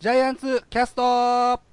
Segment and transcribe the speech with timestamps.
[0.00, 1.67] ジャイアンツキャスト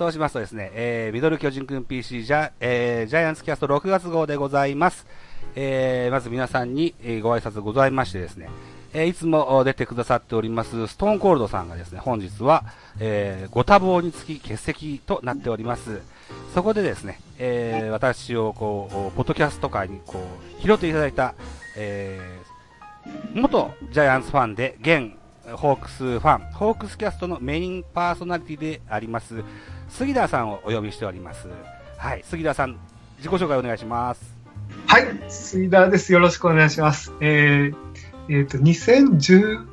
[0.00, 5.06] そうしますとですね、えー、ミドル巨人くん PC ジャ,、えー、ジャイアンツキャスト6月号でございます。
[5.54, 8.48] えー、まず皆さんに、ご挨拶ございましてですね、
[8.94, 12.64] えー、いつも出てくださっております、ストーンコールドさんがですね、本日は、
[12.98, 16.00] えー、ご多忙につき欠席となっております。
[16.54, 20.18] そこでですね、えー、私をこう、ポッドキャスト界にこ
[20.58, 21.34] う、拾っていただいた、
[21.76, 25.12] えー、元ジャイアンツファンで、現
[25.56, 29.42] ホークスファン、ホークスキャストのメインパーソナリティであります、
[29.90, 31.48] 杉田さんをお呼びしております。
[31.96, 32.76] はい、杉田さん、
[33.18, 34.34] 自己紹介お願いします。
[34.86, 36.12] はい、杉田です。
[36.12, 37.12] よろしくお願いします。
[37.20, 37.76] えー、
[38.28, 39.66] えー、と、2010、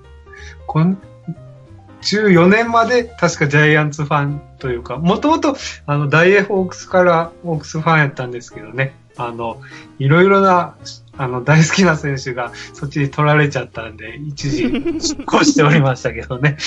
[2.01, 9.61] 14年まで確かジャイアンツファンというか、もともとあの大英ホークスからホークスファンやったんですけどね、あの、
[9.99, 10.75] いろいろな
[11.17, 14.69] あの、大好きな選手がそっちに取られちゃったんで、一時、
[15.01, 16.57] 出向しておりましたけどね。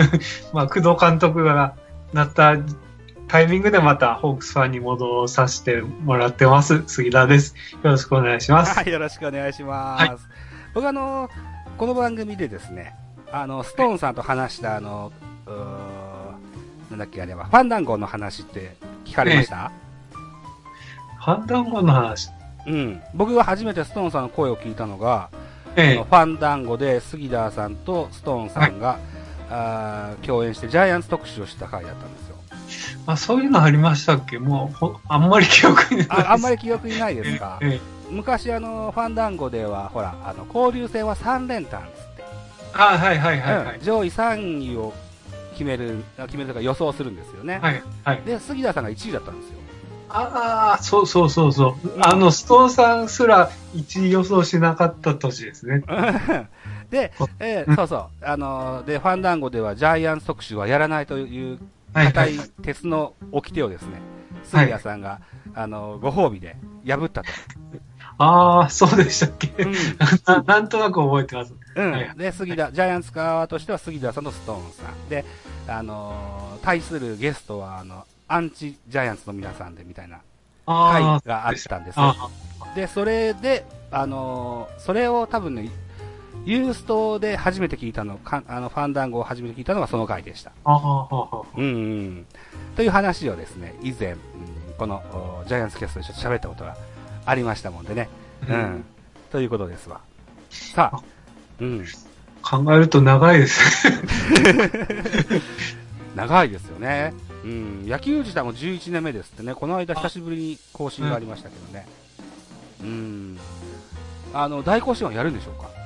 [0.52, 1.74] まあ、工藤監督が
[2.12, 2.56] なった
[3.28, 6.82] タイミングでまたホークスファンに戻させてもらってます。
[6.86, 7.54] 杉田です。
[7.82, 8.74] よろしくお願いします。
[8.74, 10.08] はい、よろしくお願いします。
[10.08, 10.16] はい、
[10.74, 11.28] 僕あの、
[11.76, 12.94] この番組でですね、
[13.30, 15.12] あの、ストーンさんと話したあの、
[16.90, 19.72] なんだっけあれは、ファンダンゴの話って聞かれました、
[20.12, 22.30] ええ、ファンダンゴの話
[22.66, 23.02] うん。
[23.14, 25.28] 僕が初めてストーンさんの声を聞いたのが、
[25.76, 28.98] ええ、ファンダンゴで杉田さんとストーンさんが、はい、
[29.50, 32.27] あ共演してジャイアンツ特集をした回だったんですよ。
[33.06, 34.38] あ、そういうのありましたっけ？
[34.38, 36.32] もう、あんまり記憶にないあ。
[36.32, 37.58] あんまり記憶にないですか？
[37.62, 37.80] ええ、
[38.10, 42.24] 昔、あの、ファンダンゴでは、ほら、あの、交流戦は3連単つって。
[42.74, 44.92] あはいはいはい、はいうん、上位3位を
[45.52, 47.58] 決める、決めるとか予想するんですよね。
[47.62, 47.82] はい。
[48.04, 48.22] はい。
[48.24, 49.58] で、杉田さんが1位だったんですよ。
[50.10, 51.90] ああ、そうそうそうそう。
[52.00, 55.82] あの、ストーンさんすら1位予想しなかった年ですね。
[56.90, 58.06] で、えー、そうそう。
[58.24, 61.58] あのー、で、ファンダンゴではジャイアンツ特集はやらないという
[61.92, 64.00] 硬い鉄の掟をですね、
[64.44, 65.20] 杉谷さんが、
[65.54, 66.56] あのー、ご褒美で
[66.86, 67.28] 破ったと。
[68.20, 69.72] ああ、そうでしたっけ、うん
[70.26, 71.54] な、なんとなく覚えてます。
[71.76, 71.92] うん。
[71.92, 75.08] はい、で、杉田、ジャイアンツ側としては杉田さんとストーンさん。
[75.08, 75.24] で、
[75.68, 80.18] あの対するゲストは、あの、アンチジャイアンツの皆さんでみたいな
[80.66, 82.14] 会があったんですよ。
[82.74, 85.70] で、それで、あのー、それを多分ね、
[86.48, 90.52] ユーストで初めて聞いたの、かあのファンダンゴを初めて聞いたのがその回でした。
[90.64, 92.26] うん、うん。
[92.74, 94.18] という話をですね、以前、うん、
[94.78, 96.74] このジャイアンツキャストでちょっと喋ったことが
[97.26, 98.08] ありましたもんでね。
[98.48, 98.56] うん。
[98.56, 98.84] うん、
[99.30, 100.00] ということですわ。
[100.48, 101.02] さあ、
[101.60, 101.84] うん。
[102.40, 103.86] 考えると長いです。
[106.16, 107.12] 長いですよね。
[107.44, 111.86] うん、野球自体も11年目ですってね、この間久しぶりに更新がありましたけどね。
[112.80, 113.38] うん。
[114.32, 115.77] あの、大更新はやるんでしょうか？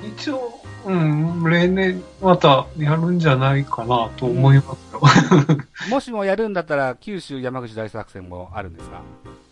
[0.00, 5.00] 一応、うん、例年またやるんじゃないかなと思いますよ。
[5.84, 9.02] うん、もしもやるんだったら、九州山口大作戦もあるんですか？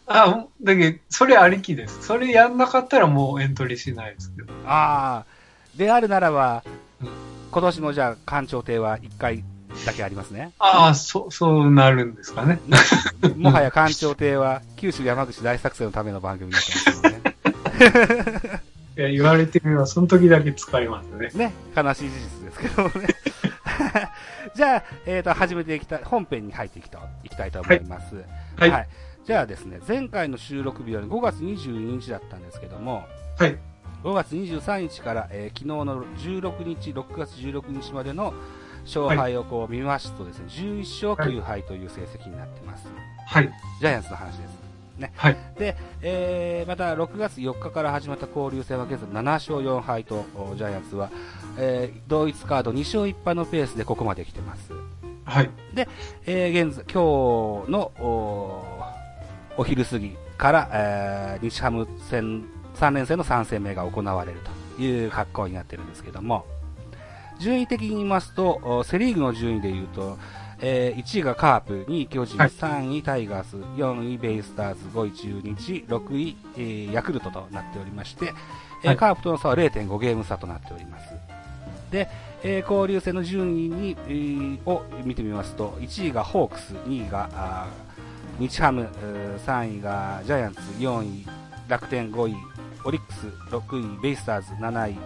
[0.07, 2.03] あ、だけど、それありきです。
[2.03, 4.53] それやんなかったらもうエントリーしないですけど。
[4.67, 5.27] ああ、
[5.77, 6.65] であるならば、
[7.01, 7.09] うん、
[7.53, 9.45] 今年もじゃあ、館長亭は一回
[9.87, 10.51] だけありますね。
[10.59, 12.59] ああ、そう、そうなるんですかね。
[13.37, 18.63] もはや官庁亭は九州山口大作戦のための番組になってますけどね。
[18.97, 21.31] いや、言われてみれば、その時だけ使いますね。
[21.35, 23.09] ね、悲しい事実ですけどね。
[24.55, 28.17] じゃあ、えっ、ー、と、始めていきたい、本編に入っていきたいきたいと思います。
[28.57, 28.71] はい。
[28.71, 28.89] はい、
[29.25, 33.05] じゃあですね、前回の収録日は5月22日だったんですけども、
[33.39, 33.57] はい。
[34.03, 38.35] 5月23日から、えー、昨日の16日、6月16日までの
[38.85, 42.89] 勝敗をこう見ますとですね、11勝9敗という成績になってます。
[43.27, 43.51] はい。
[43.81, 44.60] ジャイアンツの話です。
[45.01, 45.13] ね。
[45.17, 45.37] はい。
[45.59, 50.25] で、えー、また6月4日から始まった交流戦は現在7勝4敗と、
[50.57, 51.11] ジャイアンツは、
[51.59, 54.73] えー、同一カード2勝1敗のペースでここまで来てます。
[55.25, 55.51] はい。
[55.75, 55.89] で、
[56.27, 58.65] えー、現在、今日のお
[59.57, 62.45] お昼過ぎから、えー、日ハム戦
[62.77, 64.39] 3連戦の3戦目が行われる
[64.77, 66.47] という格好になってるんですけども、
[67.41, 70.19] 順位的に言いますと、セリーグの順位で言うと、
[70.63, 78.33] えー、1位がカープ、2位巨人、はい、3位タイガース、4位ベイスターズ、5位中日、6位、えー、ヤクルトとなっておりまして、
[78.83, 81.15] えー、はい、カープとの差は0.5ゲーム差となっております。
[81.91, 82.09] で、
[82.43, 87.69] えー、交流戦の順位に、えー、を見てみますと、1位がホークス、2位があ
[88.39, 88.89] 日ハム、
[89.47, 91.27] 3位がジャイアンツ、4位
[91.69, 92.35] 楽天5位、
[92.85, 94.97] オリックス6位、ベイスターズ7位、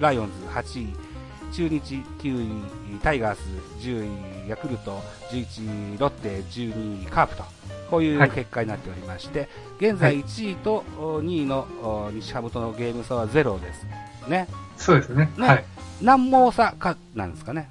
[0.00, 3.40] ライオンズ8位、中日9位、タイガース
[3.80, 5.00] 10位、ヤクルト
[5.30, 7.44] 11位、ロッテ12位、カープと、
[7.90, 9.46] こういう結果になっておりまして、は
[9.80, 13.84] い、現在1位と2位の西ハムとのゲーム差はゼロです
[14.28, 14.48] ね。
[14.76, 15.30] そうですね。
[15.38, 15.64] ねはい。
[16.00, 17.68] 何毛差かなんですかね。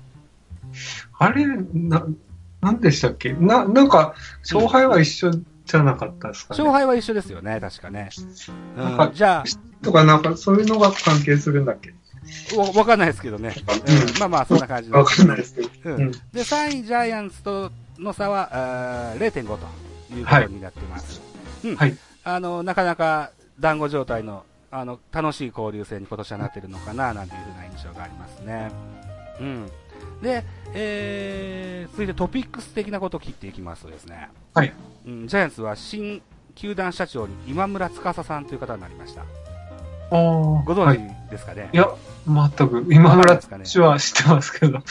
[1.17, 2.05] あれ、な、
[2.61, 3.33] なんでしたっけ？
[3.33, 8.09] な、なんか、勝敗は一緒じゃなかったですか、ね、勝敗は一緒ですよね、確かね。
[8.77, 9.43] うん、かじゃあ。
[9.83, 11.93] とかなんか、そういうのが関係するんだっけ？
[12.57, 13.55] わ、わかんないですけどね。
[13.57, 15.95] うん、まあまあ、そんな感じわかんないですけど。
[15.95, 16.11] うん。
[16.11, 18.49] で、3位ジャイアンツとの差は、
[19.17, 21.21] 0.5ということになってます。
[21.63, 21.71] はい。
[21.71, 21.75] うん。
[21.77, 21.97] はい。
[22.23, 28.71] あの、なかなか団子状態の、あの、楽しい交流戦に今年はなってるのかな、なんていうふうな印象がありますね。
[29.39, 29.71] うん。
[30.21, 34.29] で、えー、続いてトピックス的なことを切っていきますとですね。
[34.53, 34.73] はい。
[35.05, 36.21] うん、ジャイアンツは新
[36.55, 39.23] 球団社長に今村司さんという方になりました。
[40.11, 40.93] ご存
[41.27, 41.89] 知ですかね、はい、いや、
[42.27, 42.85] 全く。
[42.91, 44.77] 今村氏は知ってますけど。
[44.77, 44.81] うん、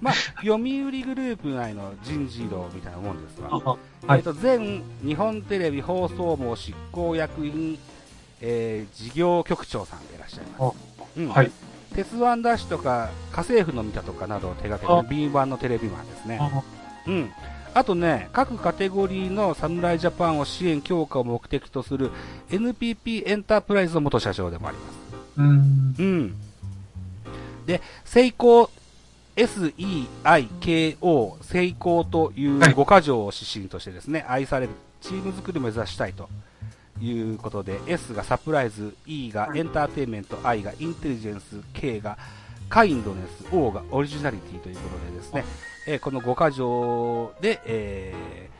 [0.00, 0.66] まあ、読売
[1.02, 3.50] グループ内の人事異動みたいなもんですわ。
[3.50, 4.58] はい、えっ、と、前
[5.04, 7.78] 日本テレビ放送網執行役員、
[8.40, 10.76] えー、事業局長さんでいらっしゃいます。
[11.18, 11.50] うん、はい。
[11.94, 16.40] 鉄腕ダッシュとか、家政婦の見たとかなどを手掛ける B1 のテレビマンですね。
[17.06, 17.30] うん。
[17.76, 22.10] あとね、各カテゴリーの侍ジャパンを支援強化を目的とする
[22.48, 24.96] NPP エンタープライズの元社長でもあります。
[25.36, 25.94] うん。
[25.98, 26.34] うん。
[27.66, 28.70] で、成功
[29.36, 30.08] SEIKO
[31.42, 34.72] 成功という5か条を指針としてですね、はい、愛される
[35.02, 36.30] チーム作りを目指したいと
[36.98, 42.16] いうことで、S がサプライズ、E がエンターテインメント、I がインテリジェンス、K が
[42.68, 45.44] カインドネス、O がオリジナリティということでですね、
[45.86, 48.50] えー、この5か条で、え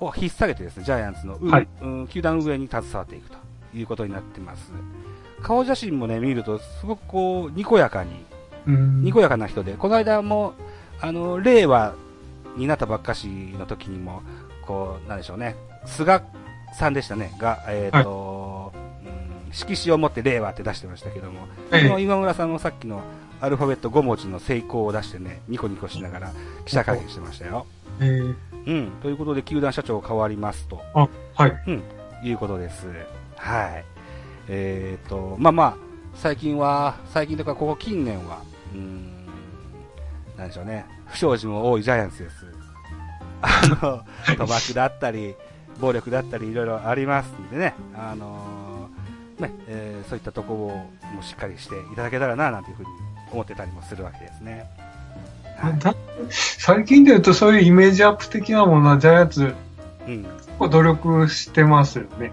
[0.00, 3.36] ー、を引っ提げてですね、ジャイアンツの、はい、うん、球団運営に携わっていくと
[3.74, 4.72] いうことになってます。
[5.42, 8.24] 顔写真もね、見ると、すごくこう、にこやかに、
[8.66, 10.54] にこやかな人で、この間も、
[11.00, 11.94] あの、令和
[12.56, 14.22] になったばっかしの時にも、
[14.66, 15.56] こう、なんでしょうね、
[15.86, 16.22] 菅
[16.74, 23.00] さんでしたね、が、えっ、ー、と、はい、うん、色紙を持って令和って出してましたけども、はい、今村さんもさっきの
[23.40, 26.32] アルファベット5文字の成功を出してね、ニコニコしながら
[26.64, 27.66] 記者会見してましたよ。
[28.00, 28.34] えー、
[28.66, 28.90] うん。
[29.02, 30.80] ということで、球団社長変わりますと。
[30.94, 31.62] あ、はい。
[31.66, 31.82] うん。
[32.22, 32.88] いうことです。
[33.36, 33.84] はい。
[34.48, 35.76] えっ、ー、と、まあまあ、
[36.14, 38.42] 最近は、最近とかここ近年は、
[38.74, 39.26] うん、
[40.36, 42.46] なんでしょうね、不祥事も多いジャイアンツです。
[43.40, 44.04] あの、
[44.36, 45.36] 賭博だったり、
[45.80, 50.58] 暴力だったり、いろいろありますんでね、あのー、ね、えー、そういったところ
[51.12, 52.88] をもしっかりしていただけたらな、なんていうふうに
[53.32, 54.68] 思ってたりもするわけですね。
[55.58, 55.74] はい、
[56.30, 59.54] 最近で言うとそういうイメージアップ的なものはジャイアンツ、
[60.06, 60.26] うん、
[60.70, 62.30] 努力してますよね。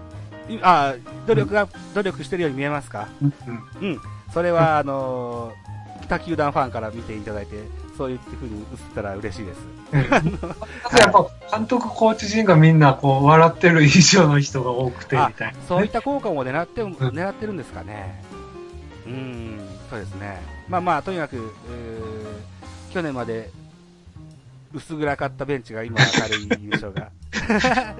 [0.62, 0.94] あ
[1.26, 4.00] 努力が、うん、努力してるように見えますか、うん、うん、
[4.32, 7.56] それは、あのー、北球団ファンから見ていただいて、
[7.98, 9.60] そういうふうに映ったら嬉しいです。
[9.92, 10.00] うん、
[10.98, 11.26] やっぱ
[11.58, 18.22] 監督、コーチ陣がみんなこう笑ってる以上の人が多くてみたいな、ね、そういった効果も狙って、狙ってるんですかね。
[19.06, 19.60] うん、
[19.90, 20.55] そうですね。
[20.68, 21.52] まあまあ、とにかく、
[22.92, 23.50] 去年まで
[24.72, 27.10] 薄暗かったベンチが今明るい印象が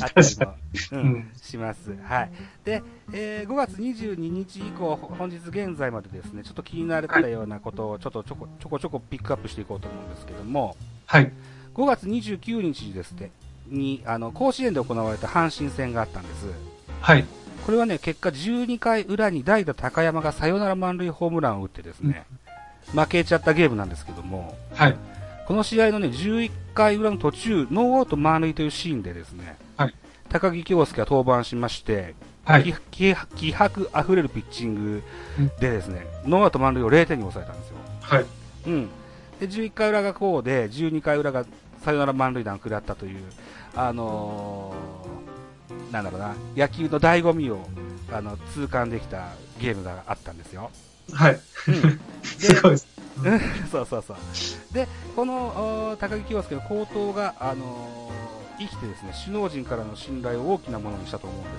[0.00, 0.54] あったりも、
[0.92, 1.94] うん、します。
[2.02, 2.30] はい。
[2.64, 10.76] で、えー、5月22日以降、本日現在までですね、ちょっと気になったようなことをちょっとちょこちょこちょこピックアップしていこうと思うんですけども、
[11.06, 11.32] はい。
[11.74, 13.30] 5月29日ですね、
[13.66, 16.46] に、あの、甲子園で行われた阪神戦があったんです。
[17.00, 17.24] はい。
[17.64, 22.24] これはね、結果12回裏に代打高山がサヨナラ満塁ホームランを打ってですね、
[22.92, 24.96] うん、負けちゃったゲームなんですけども、はい。
[25.46, 29.94] この試合のね、11回裏の途中、ノーアウト満塁というシーンでですね、はい。
[30.28, 32.14] 高木京介が登板しまして、
[32.44, 32.74] はい。
[32.90, 33.14] 気
[33.54, 35.02] 迫あふれるピッチング
[35.60, 37.76] でですね、うん、ノーアウト満塁を0点に抑えたんですよ。
[38.00, 38.24] はい。
[38.66, 38.88] うん。
[39.38, 41.44] で、11回裏がこうで、12回裏が
[41.84, 43.20] サヨナラ満塁弾を食らったという、
[43.76, 45.01] あのー
[45.92, 47.68] なんだろうな、野球の醍醐味を、
[48.10, 49.28] あの、痛感できた
[49.60, 50.70] ゲームがあったんですよ。
[51.12, 51.40] はい。
[51.68, 52.86] うん、 すごいです。
[53.70, 54.16] そうそうそう。
[54.72, 61.52] で、この、高木清介の高騰が、あのー、生きてですね、首脳陣からの信頼を大きなものにしたと思うんです。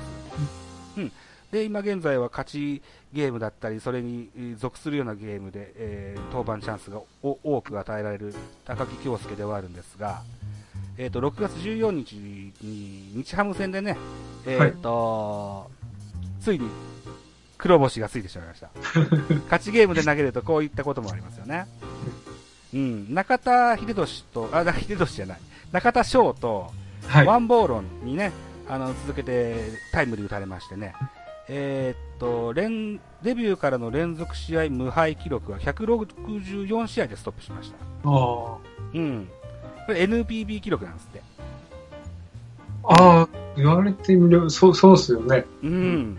[0.98, 1.12] うん。
[1.52, 2.82] で、今現在は勝ち
[3.14, 8.34] ゲームだったり、それに属するようなゲームで、えー、登板チャンスが多く与えられる
[8.66, 10.24] 高木京介ではあるんですが、
[10.98, 12.54] えっ、ー、と、6月14日に
[13.16, 13.98] 日ハム戦でね、
[14.46, 15.68] えっ、ー、と、は
[16.40, 16.70] い、ついに
[17.58, 18.70] 黒星がついてしまいました。
[19.46, 21.66] 勝ちゲームで投げるとこういったこともありますよね。
[22.74, 25.40] うん、中田秀俊と、あ、秀俊じゃない、
[25.72, 26.72] 中田翔と、
[27.26, 28.32] ワンボーロンにね、
[28.68, 29.56] あの、続けて
[29.92, 30.94] タイムリー打たれましてね、
[31.48, 37.78] えー、っと、連、デビューからの連続試合無敗記録は164試合でストップしました。
[37.78, 38.58] ああ。
[38.94, 39.30] うん。
[39.86, 41.22] これ NPB 記録なんですって。
[42.84, 45.46] ああ、言われてみれば、そう、そうっすよね。
[45.64, 46.18] うん。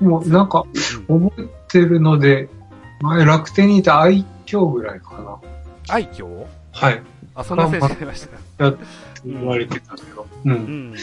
[0.00, 0.64] もうなんか、
[1.08, 2.48] 覚えてるので、
[3.00, 5.38] 前楽天にいた愛嬌ぐらいかな。
[5.88, 6.46] 愛嬌？
[6.72, 7.02] はい。
[7.34, 8.36] あ、そんな選手ありましたか。
[8.58, 8.74] や
[9.24, 10.26] 言われてたけど。
[10.44, 10.52] うん。
[10.52, 10.94] うん、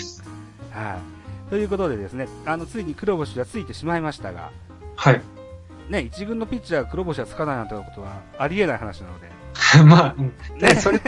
[0.72, 1.50] はい。
[1.50, 4.52] ということでですね、あの、ついに黒星がついてしまいましたが、
[4.96, 5.22] はい。
[5.90, 9.37] ね、一軍のピッチャーが黒星がつかないなんてことはありえない話なので。
[9.86, 11.00] まあ、ね、それ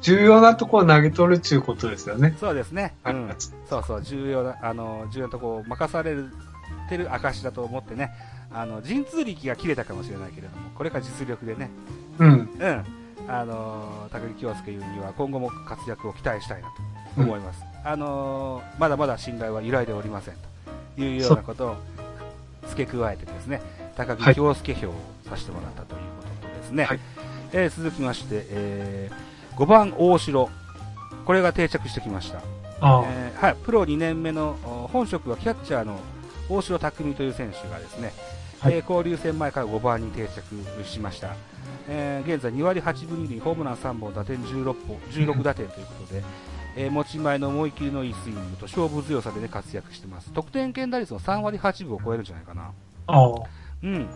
[0.00, 2.36] 重要なところを投げ取るっていうことですよね。
[2.38, 2.94] そうですね。
[3.04, 3.34] うん。
[3.68, 6.16] そうそう、重要な、あの、重要なところを任され
[6.88, 8.12] てる証だと思ってね、
[8.52, 11.70] あの、陣痛力が切れたかもしれないけれども、これから実力でね、
[12.18, 12.30] うん。
[12.30, 12.84] うん。
[13.28, 16.68] あの、高木京介優には今後も活躍を期待したいな
[17.16, 17.62] と思います。
[17.84, 20.34] うん、あの、まだまだ信頼は揺らいでおりません
[20.96, 21.76] というようなことを
[22.68, 23.62] 付け加えてですね、
[23.96, 24.94] 高木京介票を
[25.28, 27.00] させてもらったということとですね、はい、
[27.52, 30.48] えー、続きまして、えー、5番大城。
[31.24, 32.38] これが定着してきました。
[32.38, 34.54] えー、はい、プロ2年目の
[34.92, 36.00] 本職はキャッチャーの
[36.48, 38.12] 大城匠という選手がですね、
[38.58, 41.36] はい、えー、交流戦前から5番に定着しました。
[41.88, 46.22] えー、現在2割8分2厘、ホームラン3本、打点16本、16打点ということで、
[46.76, 50.32] えー、持ち前の思い切りのいいスイングと勝負強さでね、活躍してます。
[50.32, 52.70] 得点圏打率の3割8分を超えるんじゃないかな。
[53.82, 54.08] うん。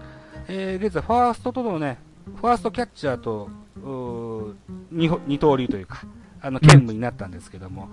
[0.49, 1.99] えー、現在、ファーストとのね、
[2.35, 3.49] ファーストキャッチャーと、
[4.91, 6.03] 二二刀流というか、
[6.43, 7.89] あの、兼務になったんですけども、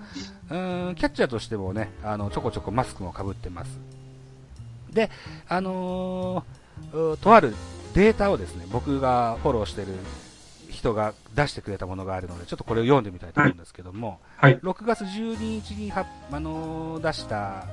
[0.50, 3.78] うん、キャッチャーとしてもね、あの、ちょこちょこマスクもかぶってます。
[4.92, 5.10] で、
[5.48, 7.54] あのー、とある
[7.94, 9.88] データをですね、僕がフォローしてる
[10.70, 17.66] 人が出してくれたものがあるので、ちょっとこれを読んでみたいと思うんですけども、はい、6月12日には、あのー、出した、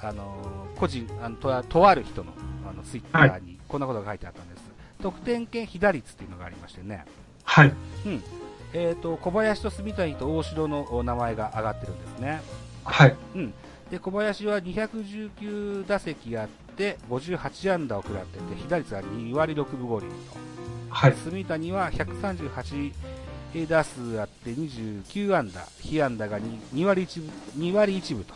[0.00, 2.32] あのー、個人あのと、とある人の
[2.68, 4.67] あのツイッターにこんなことが書いてあったんです。
[5.02, 7.04] 得点圏被打率っていうのがありましてね。
[7.44, 7.72] はい。
[8.06, 8.22] うん。
[8.72, 12.40] えっ、ー、と、小林と住谷と大城の名前が上がってるんですね。
[12.84, 13.16] はい。
[13.34, 13.54] うん。
[13.90, 20.14] で、小林は219打席あって、58安打を食らってて、被打率は2割6分5厘と。
[20.90, 21.14] はい。
[21.14, 22.92] 住谷は138
[23.66, 27.22] 打数あって29安打、被安打が 2, 2割1
[27.56, 28.34] 分、2割1分と。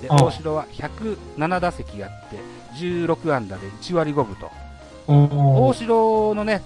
[0.00, 2.38] で、大城は107打席あって、
[2.76, 4.63] 16安打で1割5分と。
[5.06, 6.62] 大城のね、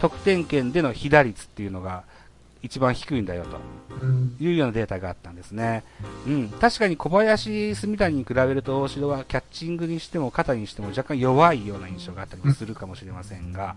[0.00, 2.04] 得点圏での被打率っていうのが
[2.62, 4.04] 一番低いんだよと
[4.42, 5.84] いうようなデータがあったんですね。
[6.26, 6.48] うん。
[6.48, 13.76] 確かに小林、住谷に比べると大城はキャッチングにしても肩にしても若干弱いような印象があったりするかもしれませんが、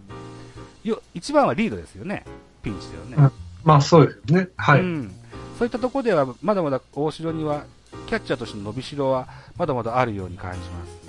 [0.83, 2.25] よ一番はリードですよね。
[2.63, 3.15] ピンチだよね。
[3.17, 3.31] うん、
[3.63, 4.49] まあそうですね。
[4.57, 4.81] はい。
[4.81, 5.11] うん。
[5.59, 7.65] そういったところではまだまだ大城には
[8.07, 9.27] キャッチャーとしての伸びしろは
[9.57, 11.00] まだまだあるように感じます。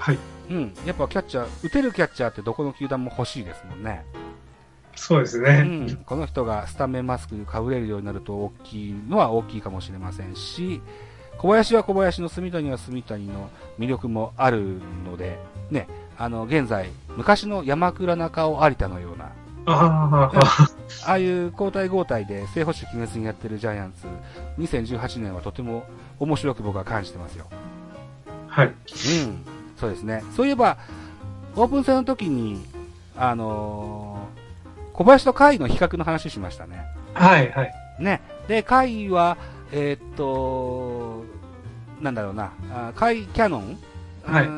[0.00, 0.18] はい。
[0.48, 0.72] うん。
[0.86, 4.04] やっぱキャッチャー、打てるキャッチャーってどこの球団も欲しいですもんね。
[4.96, 5.62] そうですね。
[5.64, 5.96] うん。
[6.06, 10.80] この人がスタメンマスクかぶれるようになると大きいのは大きいかもしれませんし、
[11.36, 15.38] 小林は小林の住谷は住谷の魅力もあるので、
[15.70, 15.86] ね、
[16.18, 19.32] あの、現在、昔の山倉中尾有田のような、
[19.66, 20.30] あ
[21.06, 24.06] あいう交代交代で正捕手決めずにやってるジャイアンツ、
[24.58, 25.84] 2018年はとても
[26.18, 27.46] 面白く僕は感じてますよ。
[28.48, 28.66] はい。
[28.66, 29.59] うん。
[29.80, 30.22] そうですね。
[30.36, 30.76] そういえば、
[31.56, 32.64] オープン戦の時に、
[33.16, 36.84] あのー、小林と甲斐の比較の話しましたね。
[37.14, 37.74] はいはい。
[37.98, 38.20] ね。
[38.46, 39.38] で、甲斐は、
[39.72, 41.24] えー、っと、
[42.02, 42.52] なんだろうな、
[42.94, 43.78] 甲斐キャノン、
[44.24, 44.48] はい、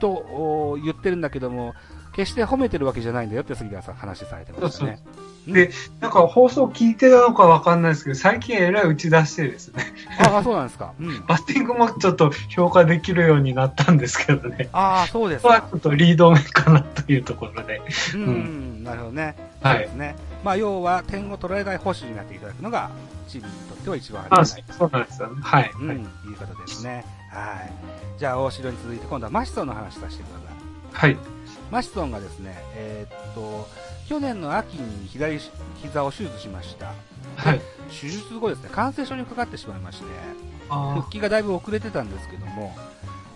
[0.00, 1.74] と言ってるんだけども、
[2.12, 5.00] 決して褒めてるわけじゃないんだよって杉田さん話されてましたね。
[5.04, 9.86] そうそうで、なんか放送聞いてたのかわかんないですけど、最近えらい打ち出してですね。
[10.18, 10.92] ああ、そうなんですか。
[11.00, 14.68] うん、バッティングもちょっと評価できるようになったんですけどね。
[14.72, 15.66] ああ、そうですか。
[15.70, 17.80] ちょっとリード目かなというところで。
[18.14, 19.36] うん、うん、なるほどね。
[19.62, 19.78] はい。
[19.78, 20.16] ですね。
[20.44, 22.90] まあ、要は点を取られない保守になっていただくのが、
[23.28, 24.64] チームにとっては一番ありがたい。
[24.68, 25.34] あそうなんですよね。
[25.42, 25.70] はい。
[25.80, 27.04] うん、いうことですね。
[27.30, 27.72] はい。
[28.18, 30.32] じゃあ、大城に続いて今度はマシソンの話させてくだ
[31.00, 31.10] さい。
[31.12, 31.38] はい。
[31.70, 33.68] マシソンがですね、えー、っと、
[34.08, 35.38] 去年の秋に左
[35.82, 36.94] 膝を手術しました。
[37.36, 37.60] はい。
[37.88, 40.06] 手術後ですね、感染症にかかってしまいまして、
[40.94, 42.74] 復帰がだいぶ遅れてたんですけども、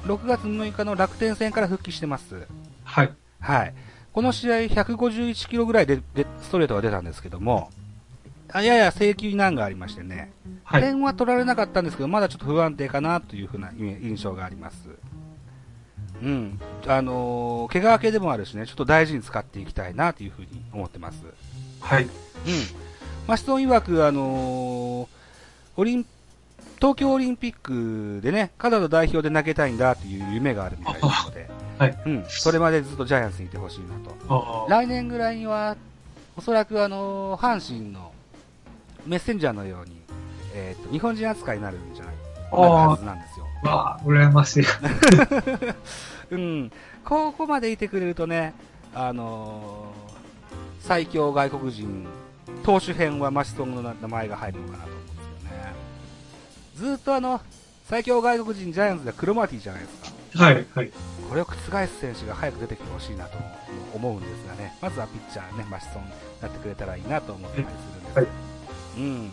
[0.05, 2.47] 6月6日の楽天戦から復帰してます。
[2.85, 3.13] はい。
[3.41, 3.75] はい。
[4.15, 7.71] この試合151キロぐらいででストレートが出たんですけども、
[8.51, 10.33] あやや制球に難がありましてね、
[10.65, 14.89] はい、点は取られなかったんですけど、まだちょっと不安定かなというふうな印象があります。
[16.23, 16.61] うん。
[16.87, 21.25] あのー、怪我明けでもあるしね、ちょっと大事に使っていきたいなというふうに思ってます。
[21.81, 22.05] はい。
[22.05, 22.11] うん。
[23.27, 25.09] マシトン曰く、あのー、
[25.77, 26.07] オリン、
[26.77, 31.99] 東京オリンピックでね、カナダ代表で投げたいんだという夢があるみたいなので、はい。
[32.07, 32.25] うん。
[32.29, 33.97] それまでずっとジャイアンツにいてほしいな
[34.29, 34.67] と。
[34.69, 35.77] 来年ぐらいには、
[36.37, 38.13] おそらくあのー、阪神の
[39.07, 40.01] メッセンジャーのように、
[40.55, 42.15] えっ、ー、と、日本人扱いになるんじゃない
[42.53, 43.42] はずなんですよ。
[43.63, 44.65] わあ、羨ましい。
[46.31, 46.73] うん。
[47.05, 48.55] ここまでいてくれるとね、
[48.95, 52.07] あのー、最強外国人、
[52.65, 55.75] 投手編はマシソンの名前が入るのかなと思うんですよね。
[56.75, 57.41] ずっとあの、
[57.89, 60.45] 最強外国人ジャイアンツではクロマティじゃないですか。
[60.45, 60.91] はい、はい。
[61.29, 63.39] これを覆す選手が早く出てきてほしいなと
[63.95, 66.09] 思うんですがね、まずはピッチャーね、マシソンに
[66.41, 68.17] なってくれたらいいなと思ったりするんです。
[68.17, 68.27] はい。
[68.99, 69.33] うん。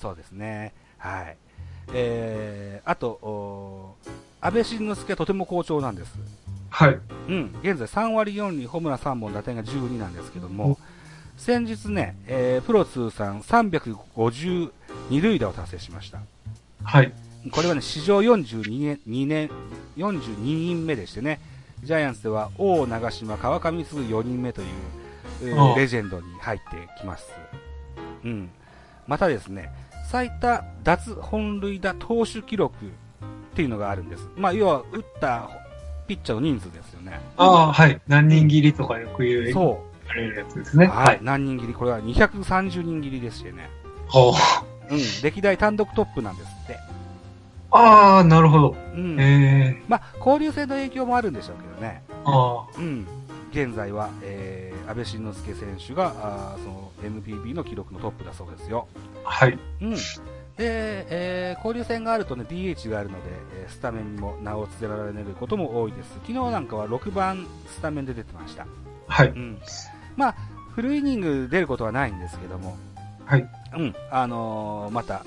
[0.00, 0.72] そうですね。
[0.98, 1.36] はい。
[1.92, 3.96] えー、あと、
[4.40, 6.14] 安倍晋之助はとても好調なんです。
[6.70, 6.98] はい。
[7.28, 7.54] うん。
[7.62, 10.78] 現在3割4厘、ホームラン3本、打点が12なんですけども、
[11.36, 14.70] 先日ね、えー、プロ通算352
[15.10, 16.20] 塁打を達成しました。
[16.84, 17.12] はい。
[17.50, 19.50] これはね、史上42年、2年、
[19.96, 21.40] 42人目でしてね、
[21.82, 27.26] ジャイアンツでは王長島、川上次4人目という、レジェンドに入ってきます。
[28.24, 28.50] うん。
[29.06, 29.72] またですね、
[30.10, 32.88] 最多脱本塁打投手記録っ
[33.54, 34.28] ていうのがあるんです。
[34.36, 35.48] まあ、要は、打った
[36.08, 37.20] ピッチャーの人数ですよね。
[37.36, 38.00] ああ、はい。
[38.08, 39.52] 何人切りとかよく言う。
[39.52, 39.90] そう。
[40.06, 40.86] 言われるやつですね。
[40.88, 41.20] はい。
[41.22, 41.74] 何人切り？
[41.74, 43.70] これは230人切りですしね。
[44.08, 44.94] ほう。
[44.94, 44.98] うん。
[45.22, 46.76] 歴代単独トップなんですって。
[47.70, 48.76] ああ、なるほど。
[48.96, 49.20] うん。
[49.20, 52.02] ええー、まあ、交流戦の影響もあるんでしょうけどね。
[52.24, 52.78] ああ。
[52.78, 53.06] うん。
[53.52, 58.88] 現在は、えー、安倍晋之助選手が、あその NPB の記録のトップだそうですよ。
[59.24, 59.58] はい。
[59.80, 59.90] うん。
[59.94, 59.96] で、
[60.58, 63.30] えー、交流戦があるとね、DH があるので、
[63.62, 66.14] えー、スタメンにも名を連ねられることも多いです。
[66.14, 68.66] 昨日なんかは6番スタメンで出てました。
[69.06, 69.28] はい。
[69.28, 69.58] うん。
[70.16, 70.34] まあ、
[70.74, 72.76] フルイニング出ることはないんですけども、
[73.24, 73.48] はい。
[73.76, 73.94] うん。
[74.10, 75.24] あのー、また、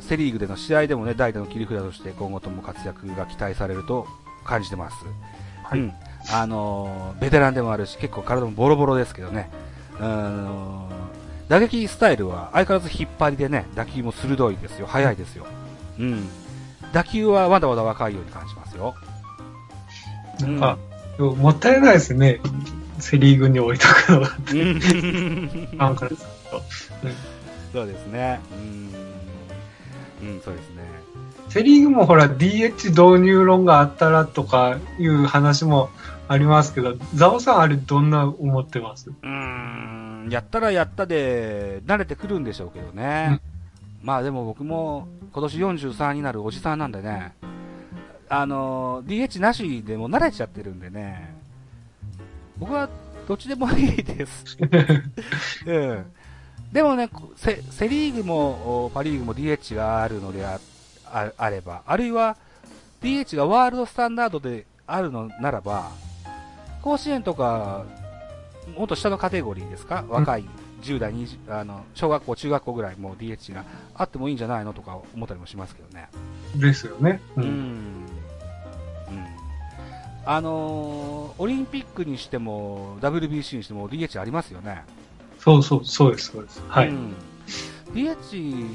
[0.00, 4.06] セリーグでの試合でもね、代打の切り札として今後とも活躍が期待されると
[4.44, 4.96] 感じてます。
[5.62, 5.80] はい。
[5.80, 5.92] うん。
[6.30, 9.50] あのー、ベテランでもあるし、結構体もボロボロですけどね、
[10.00, 10.88] うん、
[11.48, 15.46] 打撃スタイルは相変わらず引っ張りでね、打球も鋭いですよ、速いですよ。
[15.98, 16.28] うん。
[16.92, 18.94] 打球はまだまだ若いように感じますよ。
[20.40, 20.78] なんか、
[21.18, 22.40] うん、もったいないですね。
[22.98, 24.30] セリーグに置いとくのが。
[25.76, 26.08] なんか、
[27.72, 28.40] そうですね。
[30.22, 30.28] うん。
[30.28, 30.82] うん、そうですね。
[31.50, 35.90] セリーグもほら DH 導入論があったらとかいう話も
[36.26, 39.10] ありますけど、ザオさんあれどんな思ってます？
[39.10, 43.40] うーん、やったらやったで慣れてくるんでしょうけどね。
[44.02, 47.34] うん、まあでも僕も今年43になるおじさんなんでね、
[48.28, 51.34] あの、DH なしでも慣れちゃってるんでね、
[52.56, 52.88] 僕は
[53.28, 54.56] どっちでもいいです。
[55.66, 56.06] うん。
[56.72, 60.58] でもね、セセリーグもパリーグも DH があるのであ
[61.36, 62.36] あれば、あるいは
[63.02, 65.90] DH がワールドスタンダードであるのならば、
[66.84, 67.86] 甲子園とか、
[68.76, 70.44] もっと下のカテゴリーですか、若い
[70.82, 76.10] 10代、20あの小学校、中学校ぐらいもう DH があってもいいんじゃないのとか思ったりもしますけどね。
[76.54, 77.22] ですよね。
[77.36, 77.44] うん。
[77.44, 78.06] うん、
[80.26, 84.82] あのー、オリンピックにしても、WBC にしても DH ありますよね。
[85.38, 86.62] そうそう、そうです、そうです。
[86.68, 86.88] はい。
[86.88, 87.14] うん、
[87.94, 88.66] DH、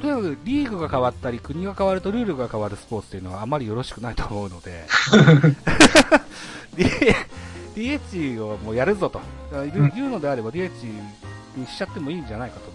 [0.00, 4.84] とにかくリーグが変わったり、国が変わるとルールが変わるスポーツっていうのはあまりよろしくないと思うので、
[7.74, 9.20] DH をもうやるぞと
[9.64, 10.70] いうのであれば DH
[11.56, 12.70] にしちゃってもいいんじゃないかと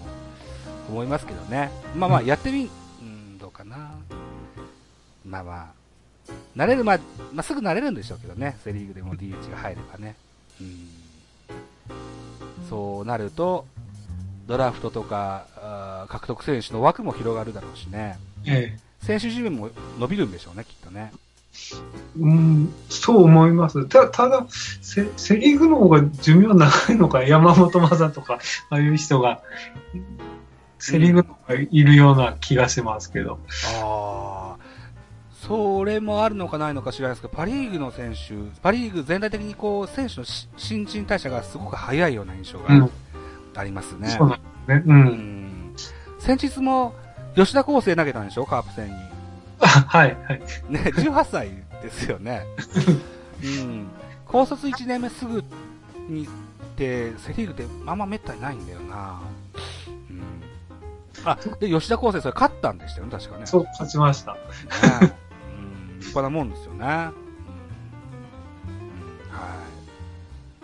[0.89, 1.71] 思いますけどね。
[1.95, 2.69] まあまあ、やってみ、
[3.01, 3.91] うん、どうかな。
[5.25, 5.81] まあまあ、
[6.55, 6.99] 慣れる、まあ、
[7.31, 8.57] まあ、すぐ慣れるんでしょうけどね。
[8.63, 10.15] セリーグでも DH が入ればね。
[10.59, 10.89] うん。
[12.69, 13.65] そうなると、
[14.47, 15.45] ドラフトとか、
[16.07, 18.19] 獲得選手の枠も広がるだろうしね。
[18.45, 19.05] ええ。
[19.05, 21.11] 選手寿命も伸びるんでしょうね、きっとね。
[22.19, 23.85] うん、そう思います。
[23.85, 29.41] たただセ、セリーグの方が寿命長いのか、 山本昌とか、ああいう人が、
[30.79, 33.39] セリーグの方がいるような気がしますけど。
[33.83, 34.57] ああ、
[35.47, 40.25] それもあるのかないのか知らないですけど、パリーグの選手、パリーグ全体的にこう、選手の
[40.57, 42.89] 新陳代謝がすごく早いような印象が
[43.55, 44.09] ありますね。
[44.09, 44.83] そうなんですね。
[44.85, 44.95] うん。
[44.95, 45.50] うん
[46.21, 46.93] 先日も、
[47.35, 48.45] 吉田康生投げたんでしょ？
[48.45, 48.93] カープ戦に。
[49.59, 50.41] はい、はい。
[50.69, 51.49] ね、18歳
[51.81, 52.43] ですよね。
[53.43, 53.87] うん。
[54.27, 55.43] 高卒1年目すぐ
[56.07, 56.29] にっ
[56.77, 59.19] て、セリーグってあんま滅多にないんだよな。
[60.09, 60.43] うん。
[61.25, 63.45] あ、で、吉田康生それ勝ったんでしたよね、確かね。
[63.45, 64.33] そう、勝ちました。
[64.33, 64.39] ね、
[65.57, 65.99] うん。
[65.99, 66.85] 派なもんですよね。
[66.85, 66.87] うん。
[66.87, 67.11] は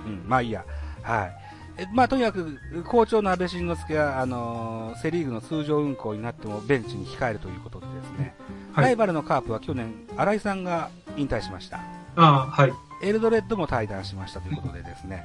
[0.06, 0.08] い。
[0.08, 0.64] うん、まあいいや。
[1.02, 1.47] はい。
[1.80, 8.36] えまあ、とにかく、好調の安倍晋之助は、あのー、セリーグの通常運行になってもベンチに控えるということでですね、
[8.74, 11.80] はい、ライバルのカープは去年、新井さんが引退しました。
[12.16, 12.74] あはい。
[13.04, 15.24] エルドレッドも退団しましたということでですね、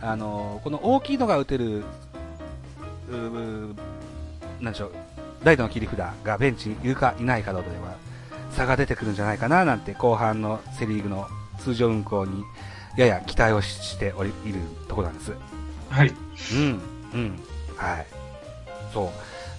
[0.00, 1.84] あのー、この大きいのが打てる、
[4.60, 4.92] なんでしょう、
[5.44, 7.96] ライトの切り札がベンチにいるかいないかどうかでは
[8.52, 11.26] 差が出てくるんじゃないかななんて後半のセリーグの
[11.58, 12.42] 通常運行に
[12.96, 15.59] やや期待をしておりいるところなんです。
[15.90, 16.14] はい。
[16.54, 16.80] うん、
[17.12, 17.38] うん、
[17.76, 18.06] はい。
[18.92, 19.12] そ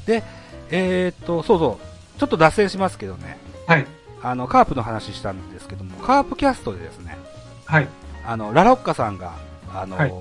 [0.05, 0.07] う。
[0.07, 0.23] で、
[0.69, 1.79] えー、っと、そうそ
[2.15, 3.37] う、ちょっと脱線しますけどね。
[3.67, 3.85] はい。
[4.23, 7.17] あの、カープの話したんですけども、カープキャストでですね、
[7.65, 7.87] はい。
[8.25, 9.33] あの、ラロッカさんが、
[9.73, 10.13] あのーはい、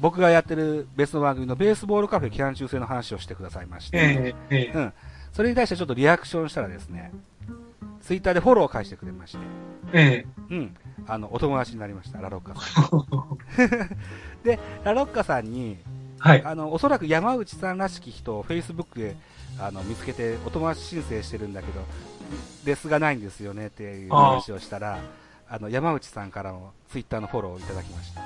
[0.00, 4.92] 僕がやってる別の番組のベースボールカフェ期間中制の話をしてくださいまして、えーえー、うん。
[5.32, 7.12] それに対してちょっとリアクションしたらですね、
[8.02, 9.38] ツイッターでフォローを返してくれまして、
[9.92, 10.76] ええー、うん。
[11.06, 13.88] あの、お友達になりました、ラロッカさん。
[14.44, 15.78] で、ラロッカさんに、
[16.18, 16.42] はい。
[16.44, 19.16] あの、おそらく山内さんらしき人をフェイスブックで、
[19.58, 21.80] あの、見つけてお友達申請してるんだけど、
[22.64, 24.98] レスがないんですよねっていう話をしたら、
[25.48, 28.22] あの、山内さんからのツイッターのフォローをいただきました。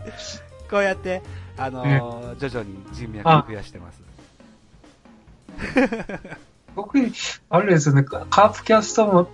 [0.70, 1.22] こうやって、
[1.56, 4.00] あのー、徐々に人脈を増やしてます。
[6.76, 6.98] 僕、
[7.48, 9.28] あれですよね、カープキャストも、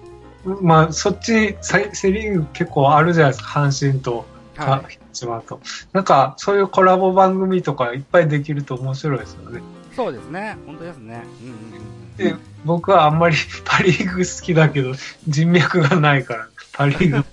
[0.62, 4.24] まあ、そっち、セリーグ結構あるじゃないですか、阪神と、
[4.56, 5.60] はい、島と。
[5.92, 9.60] なんか、そういうコラボ番組とかいっぱいできると面白いですよね。
[9.94, 11.24] そうですね、本当ですね。
[11.42, 14.92] うんうんうん、で、僕はあんまり パリーグ好きだけど、
[15.28, 17.24] 人脈がないから、パリーグ。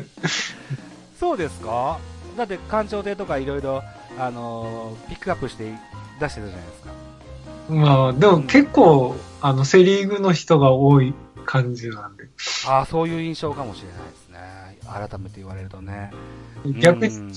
[1.18, 1.98] そうですか？
[2.36, 3.82] だって、官庁亭とかいろいろ、
[4.18, 5.72] あのー、ピックアップして
[6.18, 6.90] 出してたじゃないですか。
[7.68, 11.14] まあ、でも結構、うん、あの、セリーグの人が多い
[11.46, 12.24] 感じなんで。
[12.66, 14.19] ああ、そういう印象かもしれないですね。
[14.90, 16.12] 改めて言われるとね。
[16.80, 17.34] 逆に、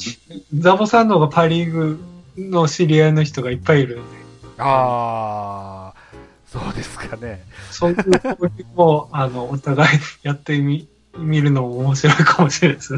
[0.56, 2.00] ザボさんの方がパリーグ
[2.38, 4.18] の知り合いの人がいっぱいいるんで。
[4.58, 6.16] ああ、
[6.48, 7.44] そうですかね。
[7.72, 10.88] そういう交流も、あの、お互いやってみ、
[11.18, 12.94] 見るのも面白いかもしれないです。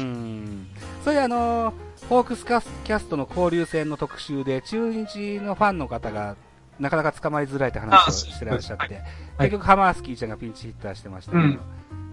[0.00, 0.66] うん。
[1.04, 1.72] そういうあの、
[2.08, 6.36] ホークスキャストの交流戦の特集で、中日のファンの方が
[6.78, 9.00] なかなか捕まりづらいって話をしてらっしゃって、
[9.38, 11.60] 結局ハマースキーちゃんがピンチヒッターしてましたけど、うん、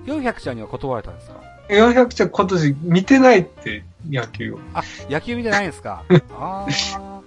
[0.05, 1.41] 400ちゃんには断られたんですか？
[1.71, 4.59] ?400 ちゃん今年見てないって、野球を。
[4.73, 6.03] あ、野球見てないんですか？
[6.37, 7.21] ああ。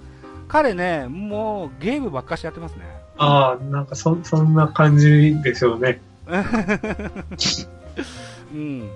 [0.48, 2.82] 彼ね、もうゲームばっかしやってますね。
[3.18, 6.00] ああ、なんかそ、そんな感じでしょうね。
[8.52, 8.88] うん。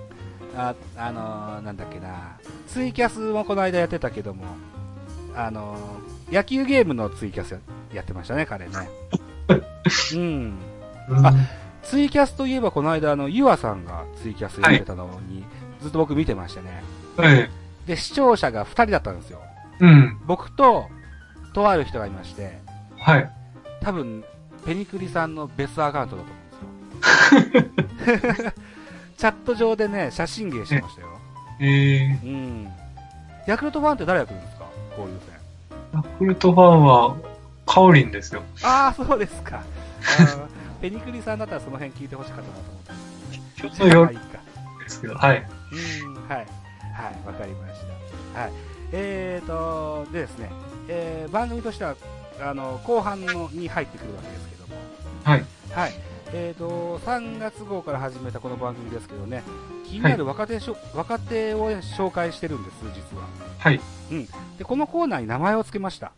[0.57, 2.37] あ、あのー、なんだっけな。
[2.67, 4.43] ツイキャスもこの間やってたけども、
[5.35, 7.57] あのー、野球ゲームのツイキャス
[7.93, 8.71] やってましたね、彼ね。
[10.13, 10.53] うん。
[11.23, 11.33] あ、
[11.83, 15.43] ツイキャスといえばこの間、あの、ゆあさんがツイキャスやってたのに、
[15.81, 16.83] ずっと僕見てましたね。
[17.17, 17.49] はい。
[17.87, 19.41] で、視聴者が2人だったんですよ。
[19.79, 20.17] うん。
[20.25, 20.87] 僕と、
[21.53, 22.59] とある人がいまして、
[22.97, 23.29] はい。
[23.81, 24.23] 多分、
[24.65, 26.39] ペニクリさんの別アカウントだと思
[27.41, 28.51] うんですよ。
[29.17, 31.07] チャット上でね、写真芸してましたよ。
[31.59, 32.69] ええー、うん。
[33.47, 34.65] ヤクルトファンって誰やってるんですか？
[34.95, 35.19] こういう
[35.93, 36.01] 戦。
[36.01, 37.15] ヤクルトファンは、
[37.65, 38.43] カオリンですよ。
[38.63, 39.61] ああ、そうですか。
[40.81, 42.93] ペニクリさんだったらその辺聞いてほしかったなと思った。
[43.61, 44.39] ちょっとよ、いいか。
[44.83, 45.45] ですけど、はい。
[46.05, 46.37] うん、はい。
[46.37, 46.47] はい、
[47.27, 47.81] わかりまし
[48.33, 48.41] た。
[48.41, 48.51] はい。
[48.91, 50.49] えーと、でですね、
[50.87, 51.95] えー、番組としては、
[52.41, 54.75] あの、後半のに入ってくるわけですけども。
[55.23, 55.45] はい。
[55.71, 55.93] はい。
[56.31, 59.43] えーと、3月号から始めたこの番組ですけどね、
[59.85, 60.63] 気になる若手,、はい、
[60.93, 63.27] 若手を紹介してるんです、実は。
[63.57, 63.81] はい。
[64.11, 64.25] うん。
[64.57, 66.11] で、このコーナーに名前を付けました。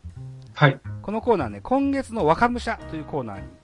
[0.54, 0.80] はい。
[1.02, 3.61] このコーナーね、今月の若武者というコーナーにお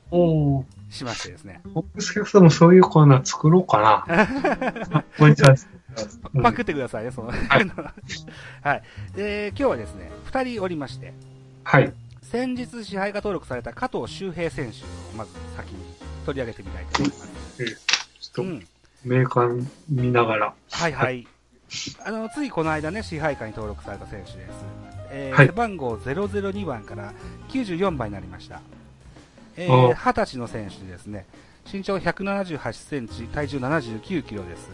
[0.90, 1.62] しましてですね。
[1.74, 5.04] 僕、スケフもそういうコーナー作ろうかな。
[5.18, 5.56] こんにちは。
[6.42, 7.32] パクってくださいね、その。
[7.32, 7.40] はい。
[8.62, 8.84] はい。
[9.16, 11.14] で、今日はですね、二人おりまして。
[11.64, 11.94] はい。
[12.22, 15.78] 先日支配下登録された加藤周平選手をまず先に
[16.26, 17.32] 取り上げてみたいと思います。
[17.60, 18.68] ええ、ちょっと、うん、
[19.06, 20.54] メーカー見ながら。
[20.72, 21.28] はいはい。
[22.06, 24.38] あの、ついこの間ね、支配下に登録された選手です。
[25.10, 27.14] えー、はい、背番号002番から
[27.50, 28.62] 94番になりました。
[29.58, 31.26] えー、20歳の選手ですね。
[31.72, 34.70] 身長178センチ、体重79キロです。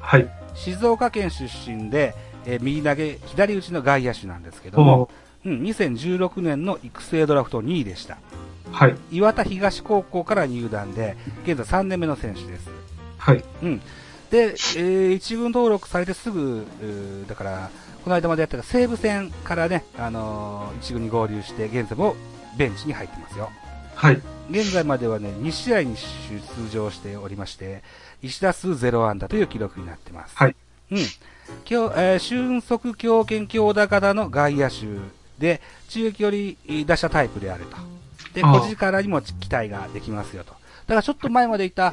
[0.00, 0.28] はい。
[0.54, 2.14] 静岡県出身で、
[2.46, 5.10] えー、右投げ、左打ちの外野手なんですけども、
[5.44, 8.18] うん、2016年の育成ドラフト2位でした。
[8.70, 8.96] はい。
[9.10, 12.70] 岩田東高校から入団で、現在3年目の選手です。
[13.18, 13.44] はい。
[13.62, 13.80] うん。
[14.30, 16.66] で、えー、一軍登録されてすぐ、
[17.28, 17.70] だから、
[18.04, 22.14] この間までやってた西武戦からね、あのー、一軍に合流して、現在も
[22.56, 23.50] ベンチに入ってますよ。
[23.98, 24.22] はい。
[24.48, 27.82] 現在まではね、2試合に出場しておりまして、
[28.22, 30.36] 1打数0安打という記録になってます。
[30.36, 30.54] はい。
[30.92, 30.98] うん。
[30.98, 31.04] 今
[31.66, 34.86] 日、えー、俊足強肩強打型の外野手
[35.40, 37.76] で、中距離打者タイプであると。
[38.34, 40.52] で、小力にも期待ができますよと。
[40.52, 40.56] だ
[40.86, 41.92] からちょっと前までいた、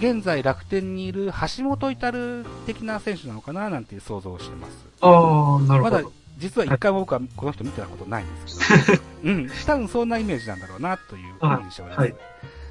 [0.00, 4.72] 現在楽天にいる橋本至的な選手なのかななんていう想像をしてます。
[5.00, 5.96] ああ、なるほど。
[5.96, 11.98] まだ、実は一回も僕はこの人見たことないんですけど、 うん、多分そんなイメージなんだろうなという印象です。
[11.98, 12.14] はい、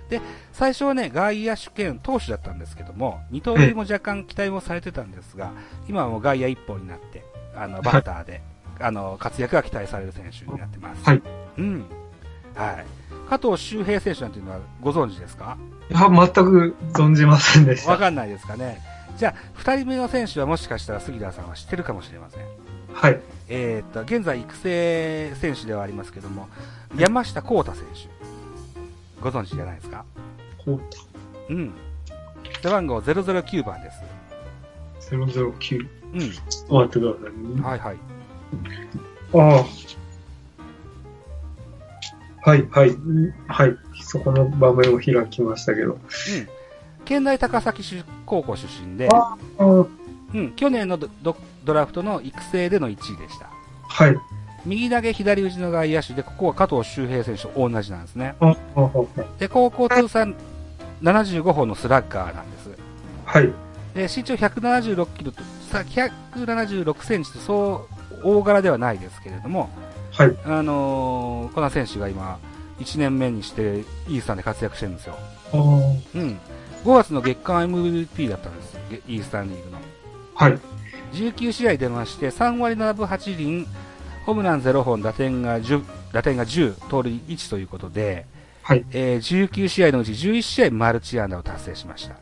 [0.10, 0.22] で、
[0.54, 5.52] 最初はね、外野手兼投手だったんですけども、二刀流も若干期待もされてたんですが、
[5.88, 7.26] 今はもう外野一本になって、
[7.56, 8.42] あの、バッターで、
[8.80, 11.04] あの、活躍が期待される選手になってます。
[11.04, 11.22] はい。
[11.58, 11.86] うん。
[12.54, 12.86] はい。
[13.30, 15.58] 加藤周平選手なんていうのはご存知ですか？
[15.90, 17.92] いや、全く存じませんでした。
[17.92, 18.80] わかんないですかね。
[19.18, 22.44] じゃあ、二人目の選手はもしかしたら杉田さんは知ってるかもしれません。
[22.96, 23.20] はい。
[23.50, 26.48] えっと、現在育成選手ではありますけども、
[26.98, 28.10] 山下幸太選手。
[29.22, 30.06] ご存知じゃないですか？
[30.66, 30.98] 幸太。
[31.50, 31.74] うん。
[32.64, 35.12] 背番号009番です。
[35.12, 35.88] 009?
[36.14, 36.20] うん。
[36.20, 37.62] ちょっと待ってくださいね。
[37.62, 37.98] はいはい。
[39.34, 39.66] あ
[42.44, 42.50] あ。
[42.50, 42.96] はい、はい、
[43.48, 43.78] はい。
[44.02, 45.94] そこの場面を開きましたけど。
[45.94, 46.00] うん。
[47.04, 47.84] 県内高崎
[48.26, 53.50] 高校出身で、ああうん、去年のドドラフトの育成での1位でした。
[53.88, 54.18] はい。
[54.66, 58.36] 右投げ左打ちの外野手で、ここは加藤周平選手と同じなんですね。
[59.40, 60.36] で、高校通算
[61.04, 62.70] 75本のスラッガーなんです。
[63.26, 63.54] はい。
[63.94, 67.88] で、身長176キロと、176センチとそ
[68.24, 69.70] う大柄ではないですけれども、
[70.12, 70.36] はい。
[70.46, 72.40] あのー、この選手が今、
[72.80, 75.16] 1年目にして、イースタンで活躍してるんですよ。
[75.54, 76.40] うん。
[76.84, 78.78] 5月の月間 MVP だったんです。
[79.08, 79.78] イースタンリーグの。
[80.36, 80.60] はい。
[81.16, 83.68] 19試合出まして、3割7分8厘、
[84.26, 88.26] ホームラン0本、打点が10、打点が10、盗塁1ということで、
[88.62, 88.84] はい。
[88.92, 92.16] えー、19試合のうち11試合マルチ安打を達成しました。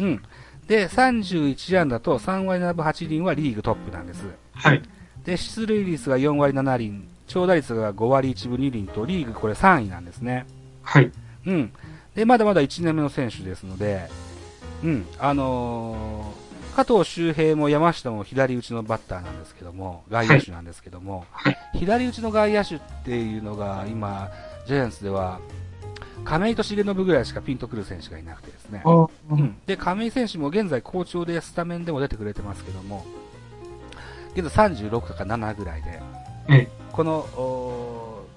[0.00, 0.22] うん。
[0.66, 4.24] で、31安打と3割7分8厘はリーグトップなんです。
[4.54, 4.82] はい。
[5.24, 10.46] で、出塁率が4割7厘、長打率が5割1分2厘と、リーグこれ3位なんですね。
[10.82, 11.12] はい。
[11.46, 11.72] うん。
[12.16, 14.08] で、まだまだ1年目の選手ですので、
[14.82, 24.30] うん、あのー加藤周平も山下も左打ちのバッターなんですけども、外野手なんですけども、はい、左打ちの外野手っていうのが今、
[24.66, 25.38] ジャイアンツでは、
[26.24, 28.82] 亀井と重信ぐらいしかピンとくる選手がいなくてですね。
[28.84, 33.04] うん、で、亀井選手も現在好調でスタメンでも出てくれてますけども、
[34.34, 36.00] 現在36とか7ぐらいで、
[36.92, 37.26] この、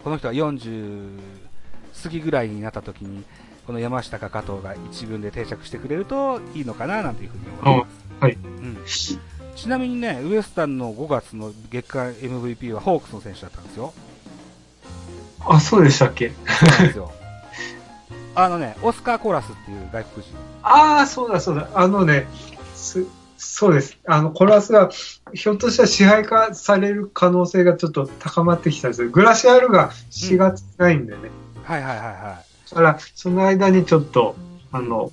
[0.04, 1.20] この人は40
[2.04, 3.24] 過ぎぐらいになった時に、
[3.66, 8.05] この山下か加藤が一軍で定着してくれるといいのかななんていうふうに思います。
[8.20, 8.34] はい。
[8.34, 8.78] うん。
[9.56, 13.94] ちなみにね、ウエスタンの5月の月間 MVP はホークスの選手だったんですよ。
[15.48, 16.30] あ、そうでしたっけ？
[16.30, 17.12] そうなんですよ。
[18.36, 20.36] あのね、オスカー・コーラスっていう外国人。
[20.62, 21.70] ああ、そうだそうだ。
[21.74, 22.28] あのね、
[22.74, 23.06] す
[23.38, 23.98] そうです。
[24.06, 24.90] あの、コーラスが、
[25.34, 29.10] ひょっとしたら支配化される可能性がちょっと高まってきたんですよ。
[29.10, 31.20] グラシアルが4月ないんでね。
[31.56, 32.70] うん、はいはいはいはい。
[32.72, 34.36] だから、その間にちょっと、
[34.72, 35.12] あの、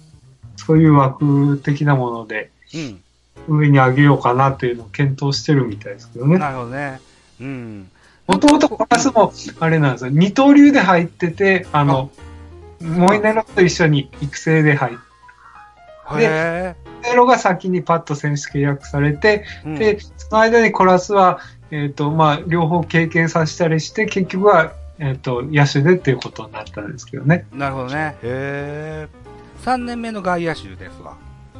[0.56, 2.50] そういう枠的なもので、うん、
[3.48, 6.38] 上に上げようかなというのを検討してるみたいですけどね。
[6.38, 7.00] なるほどね。
[7.40, 7.90] うん。
[8.26, 10.10] もともとコラスも、あれなんですよ。
[10.10, 12.10] 二刀流で入ってて、あの、
[12.80, 15.12] モイネロと一緒に育成で入って、
[16.18, 27.46] で、ネロが先にパッと選手契約されて、うん、で、その間にコラスは、えっ、ー、と、まあ、両方経験させたりして、結局は、えっ、ー、と、野手でっていうことになったんですけどね。
[27.52, 28.16] なるほどね。
[28.22, 29.08] へえ。
[29.64, 31.16] 3年目の外野手ですわ。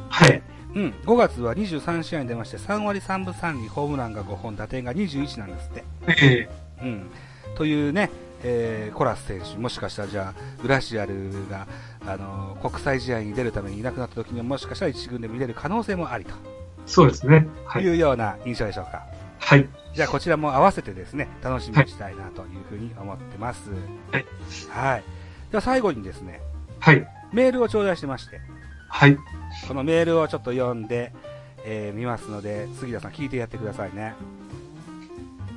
[0.09, 0.41] はい。
[0.75, 6.49] うん、5月は23試合に出まして、3割3分3厘、ホームランが5本、打点が21なんですって。
[6.81, 7.09] うん。
[7.55, 8.09] というね、
[8.43, 11.67] えー、コラス選手、もしかしたらじゃあ、グラシアルが、
[12.05, 16.33] あのー、国際試合に出るためにいなくなった時には、もしかしたら一軍で見れる可能性もありと。
[16.85, 17.47] そうですね。
[17.65, 17.83] はい。
[17.83, 19.03] いうような印象でしょうか。
[19.39, 19.67] はい。
[19.93, 23.69] じゃあ、こちらも合わせてですね、楽しみにしたいなというふうに思ってます。
[24.11, 24.25] はい。
[24.69, 25.03] はい。
[25.51, 26.41] では、最後にですね、
[26.79, 27.07] はい。
[27.31, 28.41] メールを頂戴してまして、
[28.89, 29.17] はい。
[29.67, 31.11] このメールをちょっと読んで、
[31.65, 34.13] えー、見ますので、杉田さん聞いてやってくださいね。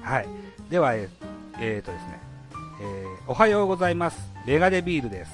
[0.02, 0.28] はい。
[0.70, 1.08] では、えー、
[1.60, 2.20] えー、とですね、
[2.80, 4.18] えー、おはようございます。
[4.46, 5.32] メガデビールです。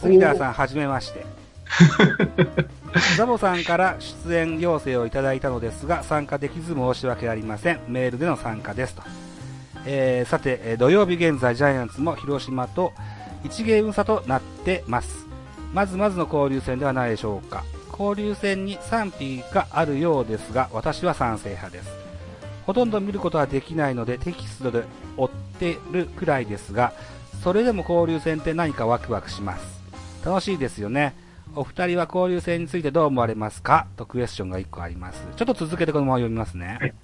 [0.00, 1.24] 杉田さん、はじめまして。
[3.16, 7.80] ザボさんから出演要請をいただいたのですが、参加できず申し訳ありません。
[7.88, 9.02] メールでの参加ですと。
[9.86, 12.92] えー、さて、土曜日現在、ジャイアンツも広島と
[13.44, 15.26] 1ゲーム差となってます。
[15.72, 17.64] まずまずの交流戦ではないでしょうか。
[18.00, 21.90] 交流戦に賛否があるようですが、私は賛成派です。
[22.64, 24.84] ほとんど見ることはできないのでテキストで
[25.18, 26.94] 追ってるくらいですが、
[27.44, 29.82] それでも交流戦って何かワクワクします。
[30.24, 31.14] 楽しいですよね。
[31.54, 33.86] お二人は交流戦についてどう思われますか？
[33.96, 35.22] とクエスチョンが1個あります。
[35.36, 36.78] ちょっと続けてこのまま読みますね。
[36.80, 36.94] はい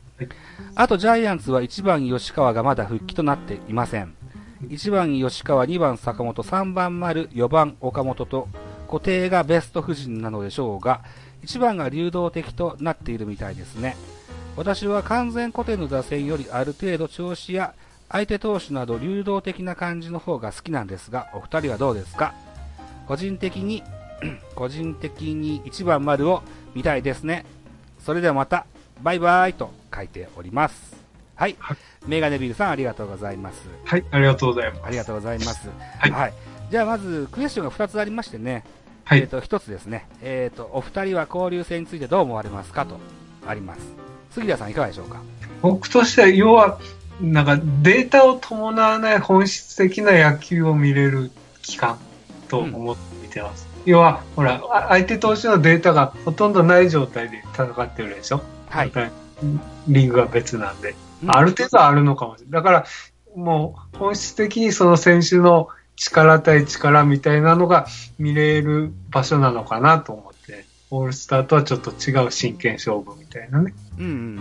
[0.76, 4.14] あとジャイアンツは1番吉川がまだ復帰となっていません。
[4.62, 8.48] 1番吉川、2番坂本、3番丸、4番岡本と
[8.86, 11.02] 固定がベスト布陣なのでしょうが、
[11.44, 13.96] 1番が流動的となっているみたいですね。
[14.56, 17.74] 私は完全固定の打線よりある程度調子や
[18.08, 22.32] 相手投手など流動的な感じの方が好きなんですが、お二人はどうですか？
[23.06, 23.82] 個人的に
[24.54, 26.42] 個人的に1番丸を
[26.74, 27.44] 見たいですね。
[28.04, 28.66] それではまた、
[29.02, 30.96] バイバイと書いております。
[31.34, 31.56] はい。
[31.58, 33.68] はい、メガネビルさんありがとうございます。
[33.84, 34.84] はい、ありがとうございます。
[34.86, 35.68] ありがとうございます。
[35.98, 36.10] はい。
[36.12, 36.32] はい、
[36.70, 38.64] じゃあまず、クエスチョンが2つありましてね。
[39.04, 39.20] はい。
[39.20, 40.08] えっ、ー、と、1つですね。
[40.20, 42.98] えっ、ー、と、お二人は交流戦についてどう思われますかと、
[43.46, 43.80] あります。
[44.32, 45.20] 杉田さんいかがでしょうか？
[45.62, 46.78] 僕としては、要は、
[47.20, 51.30] なんかデータを伴わない本質的な野球を見れる
[51.62, 51.98] 期間
[52.48, 53.68] と思って見てます。
[53.84, 58.42] うん、要は、ほら、相手投手のデータがほとんどない状態で戦ってるでしょ？
[58.68, 58.92] はい。
[59.86, 60.96] リングが別なんで。
[61.28, 62.52] ある程度あるのかもしれない。
[62.52, 62.86] だから、
[63.36, 67.86] もう本質的にその選手の力対力みたいなのが
[68.18, 73.74] 見れる場所なのかなと思って、オールスターとはちょっと違う真剣勝負みたいなね。
[73.98, 74.40] うん、うん、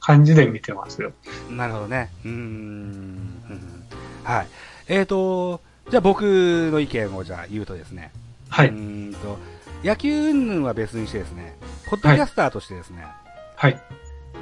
[0.00, 1.12] 感じで見てますよ。
[1.50, 2.10] なるほどね。
[2.24, 3.32] うん。
[4.22, 4.46] はい。
[4.86, 5.60] えっ、ー、と、
[5.90, 6.22] じゃあ僕
[6.70, 8.12] の意見をじゃあ言うとですね。
[8.48, 8.68] はい。
[8.68, 9.38] うんと、
[9.82, 11.56] 野球云々は別にしてですね、
[11.88, 13.04] ポッドキャスターとしてですね。
[13.56, 13.80] はい。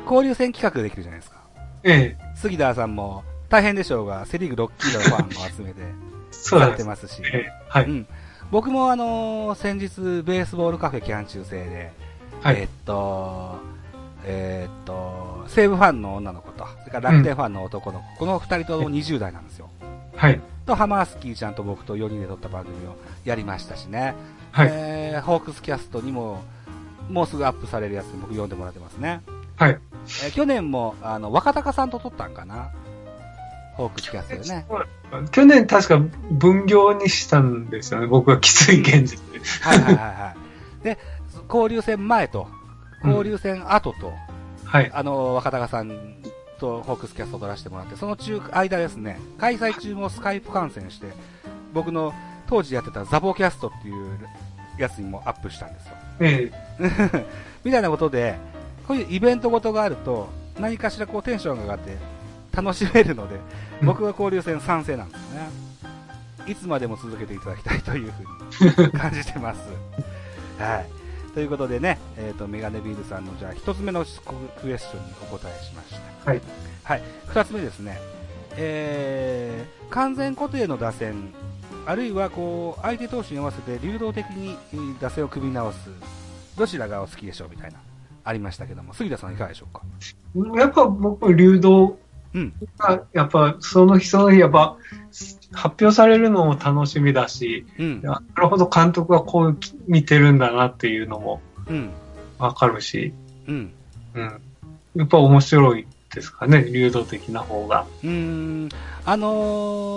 [0.05, 1.37] 交流戦企画できるじゃないですか。
[1.85, 2.37] ええ。
[2.37, 5.83] 杉田さんも大変でしょうが、セリーグ6キロのファンを集めて、
[6.31, 7.23] されてますし。
[7.33, 7.85] ええ、はい。
[7.85, 8.07] うん。
[8.51, 11.93] 僕もあのー、先日、ベースボールカフェキャン中制で、
[12.43, 13.59] はい、えー、っと、
[14.25, 19.71] えー、っと、西武ファンの女の子と、それから楽天ファンの男の子、うん、この二人とも20代なんですよ。
[20.17, 20.41] はい。
[20.65, 24.15] と、ハマースキーちゃんと僕と4人で撮った番組をやりましたしね。
[24.51, 24.69] はい。
[24.71, 26.43] えー、ホークスキャストにも、
[27.09, 29.21] もうすぐアップされるやつに僕読んでもらってますね。
[29.57, 29.71] はい。
[29.71, 32.71] えー、去年も、あの、若隆さんと撮ったんかな
[33.77, 34.67] ホークスキャストでね。
[35.31, 35.99] 去年確か
[36.31, 38.07] 分業にしたんですよね。
[38.07, 39.41] 僕はきつい現実で。
[39.61, 40.35] はいはいはいは
[40.81, 40.85] い。
[40.85, 40.99] で、
[41.49, 42.49] 交流戦前と、
[43.05, 44.91] 交流戦後と、うん、はい。
[44.93, 46.17] あの、若隆さん
[46.59, 51.09] とホークスキャストを撮らせてもらって、その中、間ですね、開催中もスカイプ観戦して、
[51.75, 52.15] 僕の
[52.49, 54.19] 当時やってたザボキャストっていう
[54.79, 55.93] やつにもアップしたんですよ。
[56.21, 57.27] ええ。
[57.62, 58.37] みたいなことで、
[58.89, 61.97] こういうイベントごとがあると、何かしらこうテンションが上がって
[62.57, 63.38] 楽しめるので、
[63.83, 65.49] 僕は交流戦賛成なんですね。
[66.47, 69.61] いつまでも続けていただきたいというふうに 感じてます。
[70.59, 70.87] はい。
[71.35, 74.07] ということでね、えっ、ー、と、メガネビールさんの、じゃあ、一つ目の
[74.62, 76.31] クエスチョンにお答えしました。
[76.31, 76.40] はい。
[76.83, 77.03] はい。
[77.27, 77.99] 二つ目ですね。
[78.57, 81.35] えー、完全固定の打線、
[81.85, 84.57] あるいは、こう、相手投手に合わせて流動的に
[84.99, 85.90] 打線を組み直す、
[86.57, 87.81] どちらがお好きでしょうみたいな、
[88.25, 89.83] ありましたけども、杉田さんいかがでしょうか？
[90.59, 91.99] やっぱ僕、流動
[92.37, 92.53] うん、
[93.14, 94.77] やっぱその日その日やっぱ
[95.53, 101.40] 発表されるのも楽しみだし、うん、なるほど監督がこう見てるんだなっていうのも
[102.38, 103.14] わかるし、
[103.49, 103.72] うん、
[104.14, 104.40] うん、
[104.96, 107.87] やっぱ面白いですかね、流動的な方が。
[108.05, 108.68] うん、
[109.05, 109.27] あの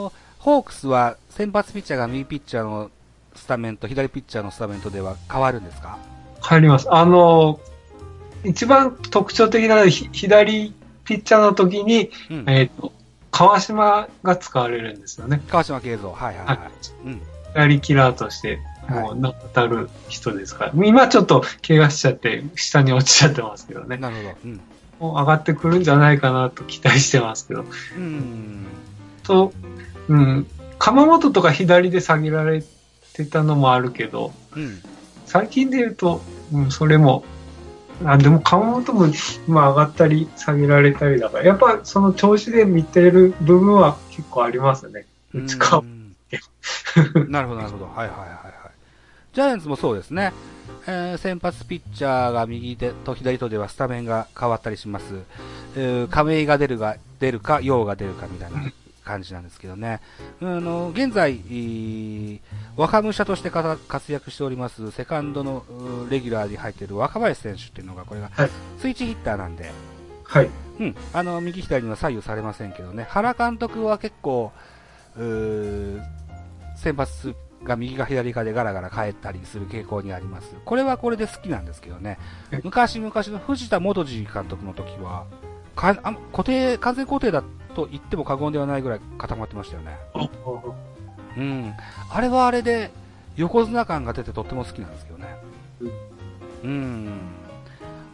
[0.09, 2.89] ー、ホークスは先発ピッチャーが右ピッチャーの
[3.35, 5.97] スタメンと左ピッチャーのスタメンとでは変わるんですか？
[6.41, 6.87] 変わります。
[6.89, 10.73] あのー、一番特徴的なのは左
[11.09, 12.93] ピッチャーの時に、うん、えっ、ー、と、
[13.31, 15.41] 川島が使われるんですよね。
[15.49, 16.11] 川島慶三。
[16.11, 16.57] はいはいはい。
[16.57, 16.69] はい、
[17.05, 17.21] うん。
[17.55, 23.97] ラリキラーとして、もう名たる人ですから、はい、今ちょっと怪我しちゃって、下に落ちちゃってますけどね。
[23.97, 24.29] なるほど。
[24.45, 24.61] うん。
[24.99, 27.65] もう上がってくるんじゃないかなと期待してますけど。
[27.97, 28.67] うん。
[29.23, 29.51] と、
[30.09, 30.47] うん。
[30.77, 32.63] 鎌本とか左で下げられ
[33.13, 34.79] てたのもあるけど、うん、
[35.25, 36.21] 最近で言うと、
[36.53, 37.23] うん、それも
[38.05, 39.07] あでも顔元も
[39.47, 45.05] 今上がったり下げられたりだから、やっぱその調子で見てる部分は結構ありますね。
[45.33, 45.83] うち顔。
[47.27, 47.85] なるほど、なるほど。
[47.85, 48.53] はいはいはいはい。
[49.33, 50.33] ジャイアンツもそうですね。
[50.87, 55.05] えー、先発ピッチャーが右手と左とではスタメンが変わったりします。
[55.75, 58.71] えー、亀井が出るが、出るか、陽が出るかみたいな
[59.09, 60.01] 感じなんですけどね。
[60.39, 61.41] あの、現在、
[62.77, 65.65] 若武者として活躍しております、セカンドの
[66.11, 68.29] レギュラーに入っている若林選手っていうのが、これが、
[68.77, 69.71] スイッチヒッターなんで、
[70.23, 70.49] はい。
[70.79, 70.95] うん。
[71.11, 74.51] あの、右左には左右されませんけどね、原監督は結構、
[76.75, 80.55] 先発が右か左かでガラガラ変えたりする傾向にあります。
[80.65, 82.19] これはこれで好きなんですけどね。
[82.63, 85.25] 昔々の藤田元次監督の時は、
[85.75, 87.47] かあ固定、完全固定だと
[87.79, 89.97] と言っても過言ではないぐらい固まってましたよね。
[91.37, 91.73] うん。
[92.11, 92.91] あれはあれで、
[93.37, 95.27] 横綱感が出てとっても好きなんですけどね。
[96.63, 97.09] うん。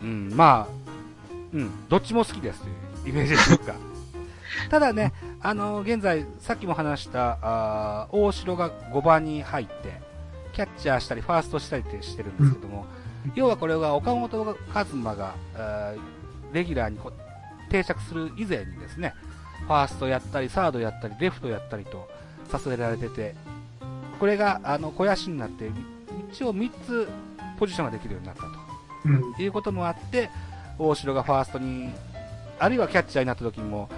[0.03, 3.73] うん、まあ、うん、どっちも好きですというイメージでしょうか。
[4.69, 9.99] ただね、あの現在、さっきも話したあ大城が5番に入って、
[10.53, 12.85] キャッチャーしたり、ファーストしたりってしてるんですけども、
[13.25, 15.33] うん、要はこれが岡本和真が
[16.53, 16.99] レギュラーに
[17.69, 19.13] 定着する以前にですね、
[19.67, 22.07] ファーストやったり、サードやったり、レフトやったりと
[22.49, 23.35] させられてて、
[24.19, 25.69] これがあの肥やしになって、
[26.31, 27.07] 一応3つ
[27.57, 28.49] ポジションができるようになったと、
[29.05, 30.29] うん、いうこともあって、
[30.77, 31.89] 大城がファーストに、
[32.59, 33.89] あるいはキャッチャーになった時も、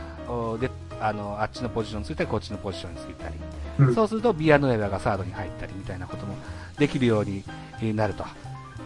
[0.60, 3.36] であのあっちのポジションについたり、こっちのポジションについたり、
[3.80, 6.36] うん、そうするとビアノエバがサードに入ったりみたいなことも
[6.78, 7.44] できるように
[7.96, 8.26] なると。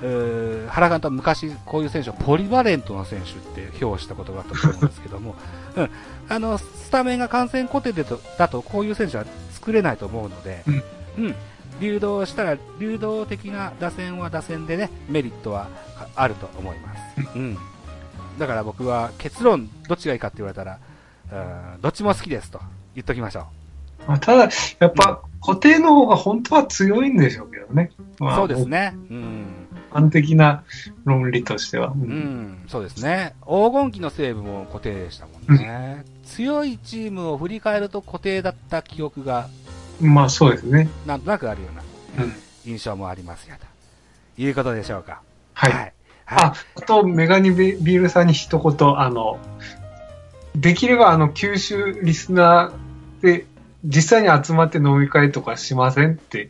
[0.02, 3.34] 原監督は昔、こういう選手をポリバレントの選手っ
[3.64, 5.36] て評したことがあったと思うんですけども、
[5.78, 5.90] うん、
[6.28, 10.84] あのスタメンが完全固定でとだとこういう選手は作れないと思うので、うん、
[11.26, 11.36] うん、
[11.80, 15.68] 流動したら流動的な打線は打線でねメリットは
[16.16, 17.00] あると思います。
[17.36, 17.58] うん、
[18.40, 20.80] だから僕は結論どっちがいいかって言われたら、
[21.32, 22.60] うん、どっちも好きですと
[22.96, 23.44] 言っときましょう。
[24.08, 24.50] まあ、ただ、
[24.80, 27.92] やっぱ、固定の方が本当は強いんでしょうけどね。
[28.20, 28.94] まあ、そうですね。
[29.10, 29.61] うん。
[29.92, 30.64] 般的な
[31.06, 31.90] 論理としては。
[31.90, 33.36] うん、うん、そうですね。
[33.42, 36.04] 黄金期の西武も固定でしたもんね。
[36.06, 39.50] うん、強いチームを振り返ると固定だった記憶が、
[40.00, 40.90] まあそうですね。
[41.06, 41.84] なんとなくあるような
[42.66, 43.56] 印象もありますよ
[44.36, 45.22] ということでしょうか。
[45.54, 45.74] はい。
[45.74, 45.94] はい、
[46.26, 49.40] あ、あと、メガニビールさんに一言、あの、
[50.56, 53.46] できればあの、九州リスナーで
[53.84, 56.50] 実際に集まって飲み会とかしませんって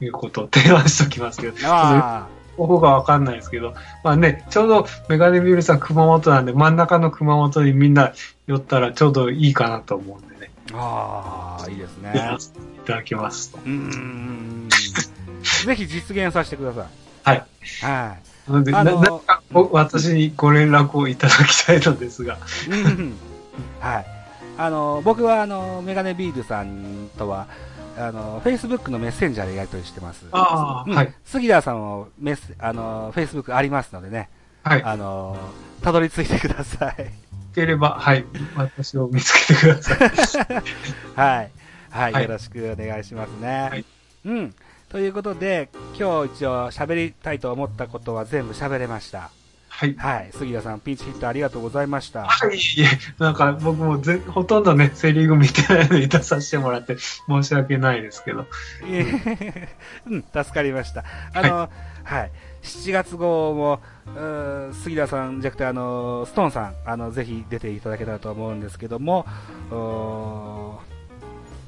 [0.00, 2.28] いうことを提案しときますけど、あ
[2.60, 8.12] 方法がわかんないですけど、まあね、ちょうどメガネビールさん熊本なんで、真ん中の熊本にみんな
[8.46, 10.50] 寄ったらちょうどいいかなと思うんでね。
[10.72, 12.12] ああ、いいですね。
[12.76, 13.58] いただきますと。
[13.64, 14.68] うん。
[15.64, 16.86] ぜひ実現させてください。
[17.24, 17.44] はい。
[17.82, 18.16] は
[18.48, 18.50] い。
[18.50, 22.38] なので、あのなか私にご連絡をいただきたいのですが。
[22.68, 23.14] うん、
[23.80, 24.06] はい。
[24.58, 27.46] あの、僕はあの、メガネビールさんとは、
[28.00, 30.26] あの、フェイスブックのメッセンジャーでやり取りしてます。
[30.32, 31.14] ああ、うん、はい。
[31.24, 34.28] 杉田さんもメス、あの、フェイスブックありますのでね。
[34.62, 34.82] はい。
[34.82, 35.36] あの、
[35.82, 37.10] たどり着いてください。
[37.54, 38.24] ければ、はい。
[38.56, 39.94] 私を見つけてくださ
[40.44, 40.62] い。
[41.16, 41.50] はい。
[41.90, 42.22] はい。
[42.22, 43.68] よろしくお願いしますね。
[43.70, 43.84] はい。
[44.24, 44.54] うん。
[44.88, 49.30] ということで、今日一応喋りたいと思ったことは全部喋れました。
[49.80, 49.94] はい。
[49.96, 50.30] はい。
[50.32, 52.24] 杉田さん、ピンチヒットありがとうございました。
[52.24, 52.58] はい。
[53.18, 58.46] なんか僕もぜほとんどね、セリーグ見てないのに出させてもらって申し訳ないですけど。
[60.06, 61.04] うん、助かりました。
[61.32, 61.70] あの、は
[62.04, 62.30] い、はい。
[62.62, 63.80] 7月号も、
[64.82, 69.24] 杉田さんじゃなくて、あの、ストーンさん、あの、ぜひ出ていただけたらと思うんですけども、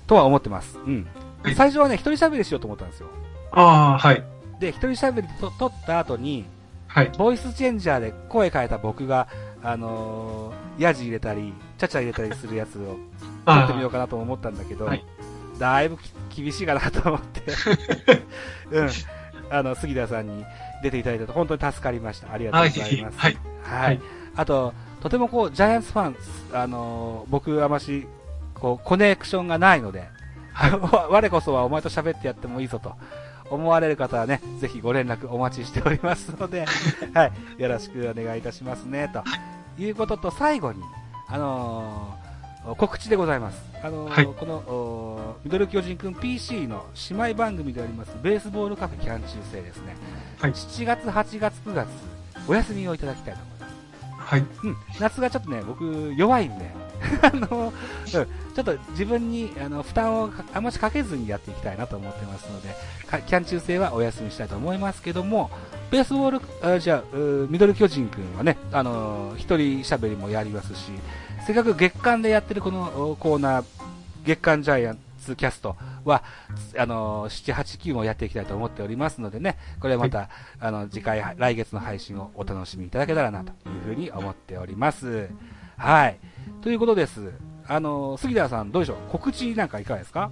[0.07, 0.79] とは思ってます。
[0.79, 1.07] うん。
[1.57, 3.09] 最初はね、一人喋りしようと思ったんですよ。
[3.53, 4.23] ああ、はい。
[4.61, 6.45] で、一人喋りと取った後に、
[6.93, 9.27] はい、ボイスチェンジャーで声変えた僕が、
[9.63, 12.99] あのー、ヤジ入れたり、ちゃちゃ入れたりするやつを
[13.47, 15.03] 撮ってみようかなと思ったんだけど、はい、
[15.59, 15.97] だいぶ
[16.37, 17.41] 厳しいかなと思って
[18.73, 18.91] うん。
[19.51, 20.45] あの、杉田さんに
[20.83, 22.31] 出ていただいたと本当に助かりました。
[22.31, 23.19] ありがとうございます。
[23.19, 23.39] はい。
[23.63, 24.01] はい。
[24.37, 26.17] あと、とてもこう、ジャイアンツファン、
[26.53, 28.07] あのー、僕あまし、
[28.55, 30.09] こう、コネクションがないので、
[30.53, 30.73] はい、
[31.11, 32.95] 我こそはお前と喋ってやってもいいぞと
[33.53, 36.65] 思われる方はね、ぜひご連絡お待ちしておりますので、
[37.15, 37.33] はい、
[37.63, 39.23] よろしくお願いいたしますね、と
[39.81, 40.83] いうことと、最後に、
[41.29, 43.63] あのー、告知でございます。
[43.83, 49.97] あのーはい、この、ミドル巨人くん PC の姉妹番組であります、ベースボールカフェキャン中制ですね。
[50.41, 51.89] はい、7月、8月、9月、
[52.49, 53.73] お休みをいただきたいと思います。
[54.19, 54.41] はい。
[54.41, 56.71] うん、夏がちょっとね、僕、弱いんで、
[57.23, 58.27] あの、うん、ちょっ
[58.65, 62.75] と自分にあの負担をあましかけずにやっていきたいなと思ってますので、
[63.27, 65.51] キャン中制はお休みしたいと思いますけども、
[65.91, 67.17] ベースボール、あじゃあ、
[67.49, 70.91] ミドル巨人くんはね、あの、一人喋りもやりますし、
[71.47, 73.65] せっかく月間でやってるこのコーナー、
[74.25, 76.23] 月間ジャイアンツキャストは、
[76.77, 80.29] あの、7、8、9もやっていきたいと思っておりますのでね、これまた、はい、
[80.61, 85.29] あの、次回、来月の配信をお楽しみいただけたらなというふうに思っております。
[85.77, 86.19] はい。
[86.63, 87.33] ということです。
[87.67, 88.97] あの、杉田さん、どうでしょう？
[89.11, 90.31] 告知なんかいかがですか？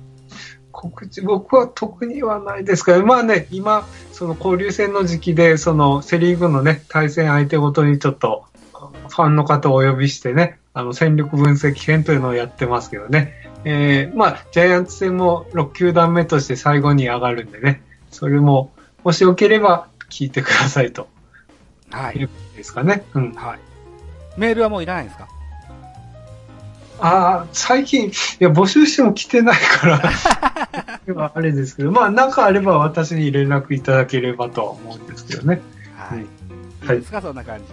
[0.73, 13.35] 告知、僕は特にはないですが、まあね、今、その交流戦の時期で、そのセリーグのね、対戦相手ごとにちょっと、ファンの方をお呼びしてね、あの、戦力分析編というのをやってますけどね。
[13.65, 21.09] えー、まあ、ジャイアンツ戦も6球団目として最後に上がるんでね、それも、もしよければ聞いてくださいと。
[21.91, 22.29] はい。
[22.57, 23.05] ですかね。
[23.15, 23.33] うん。
[23.33, 23.59] はい。
[24.39, 25.29] メールはもういらないんですか？
[27.01, 35.61] ああ、最近、いや、募集しても来てないから、あれですけど、まあ、なんかあれば私に連絡いただければとは思うんですけどね。
[35.97, 36.21] はい。
[36.21, 37.73] いはいいですか、そんな感じで。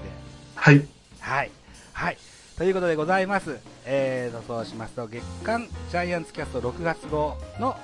[0.56, 0.86] はい。
[1.20, 1.52] はい。
[1.94, 2.18] はい。
[2.58, 3.58] ということでございます。
[3.86, 7.76] えーと、そうしますと、月間ジャイアンツキャスト6月号の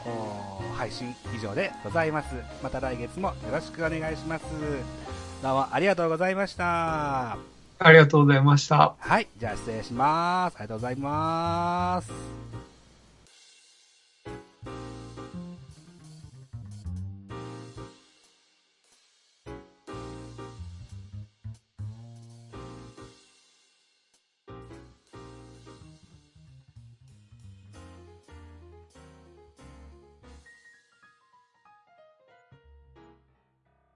[0.76, 2.36] 配信以上でございます。
[2.64, 4.46] また来月もよろしくお願いします。
[5.44, 7.53] どうもありがとうございました。
[7.84, 8.96] ありがとうございました。
[9.00, 9.28] はい。
[9.38, 10.56] じゃあ失礼します。
[10.56, 12.43] ありがとうございます。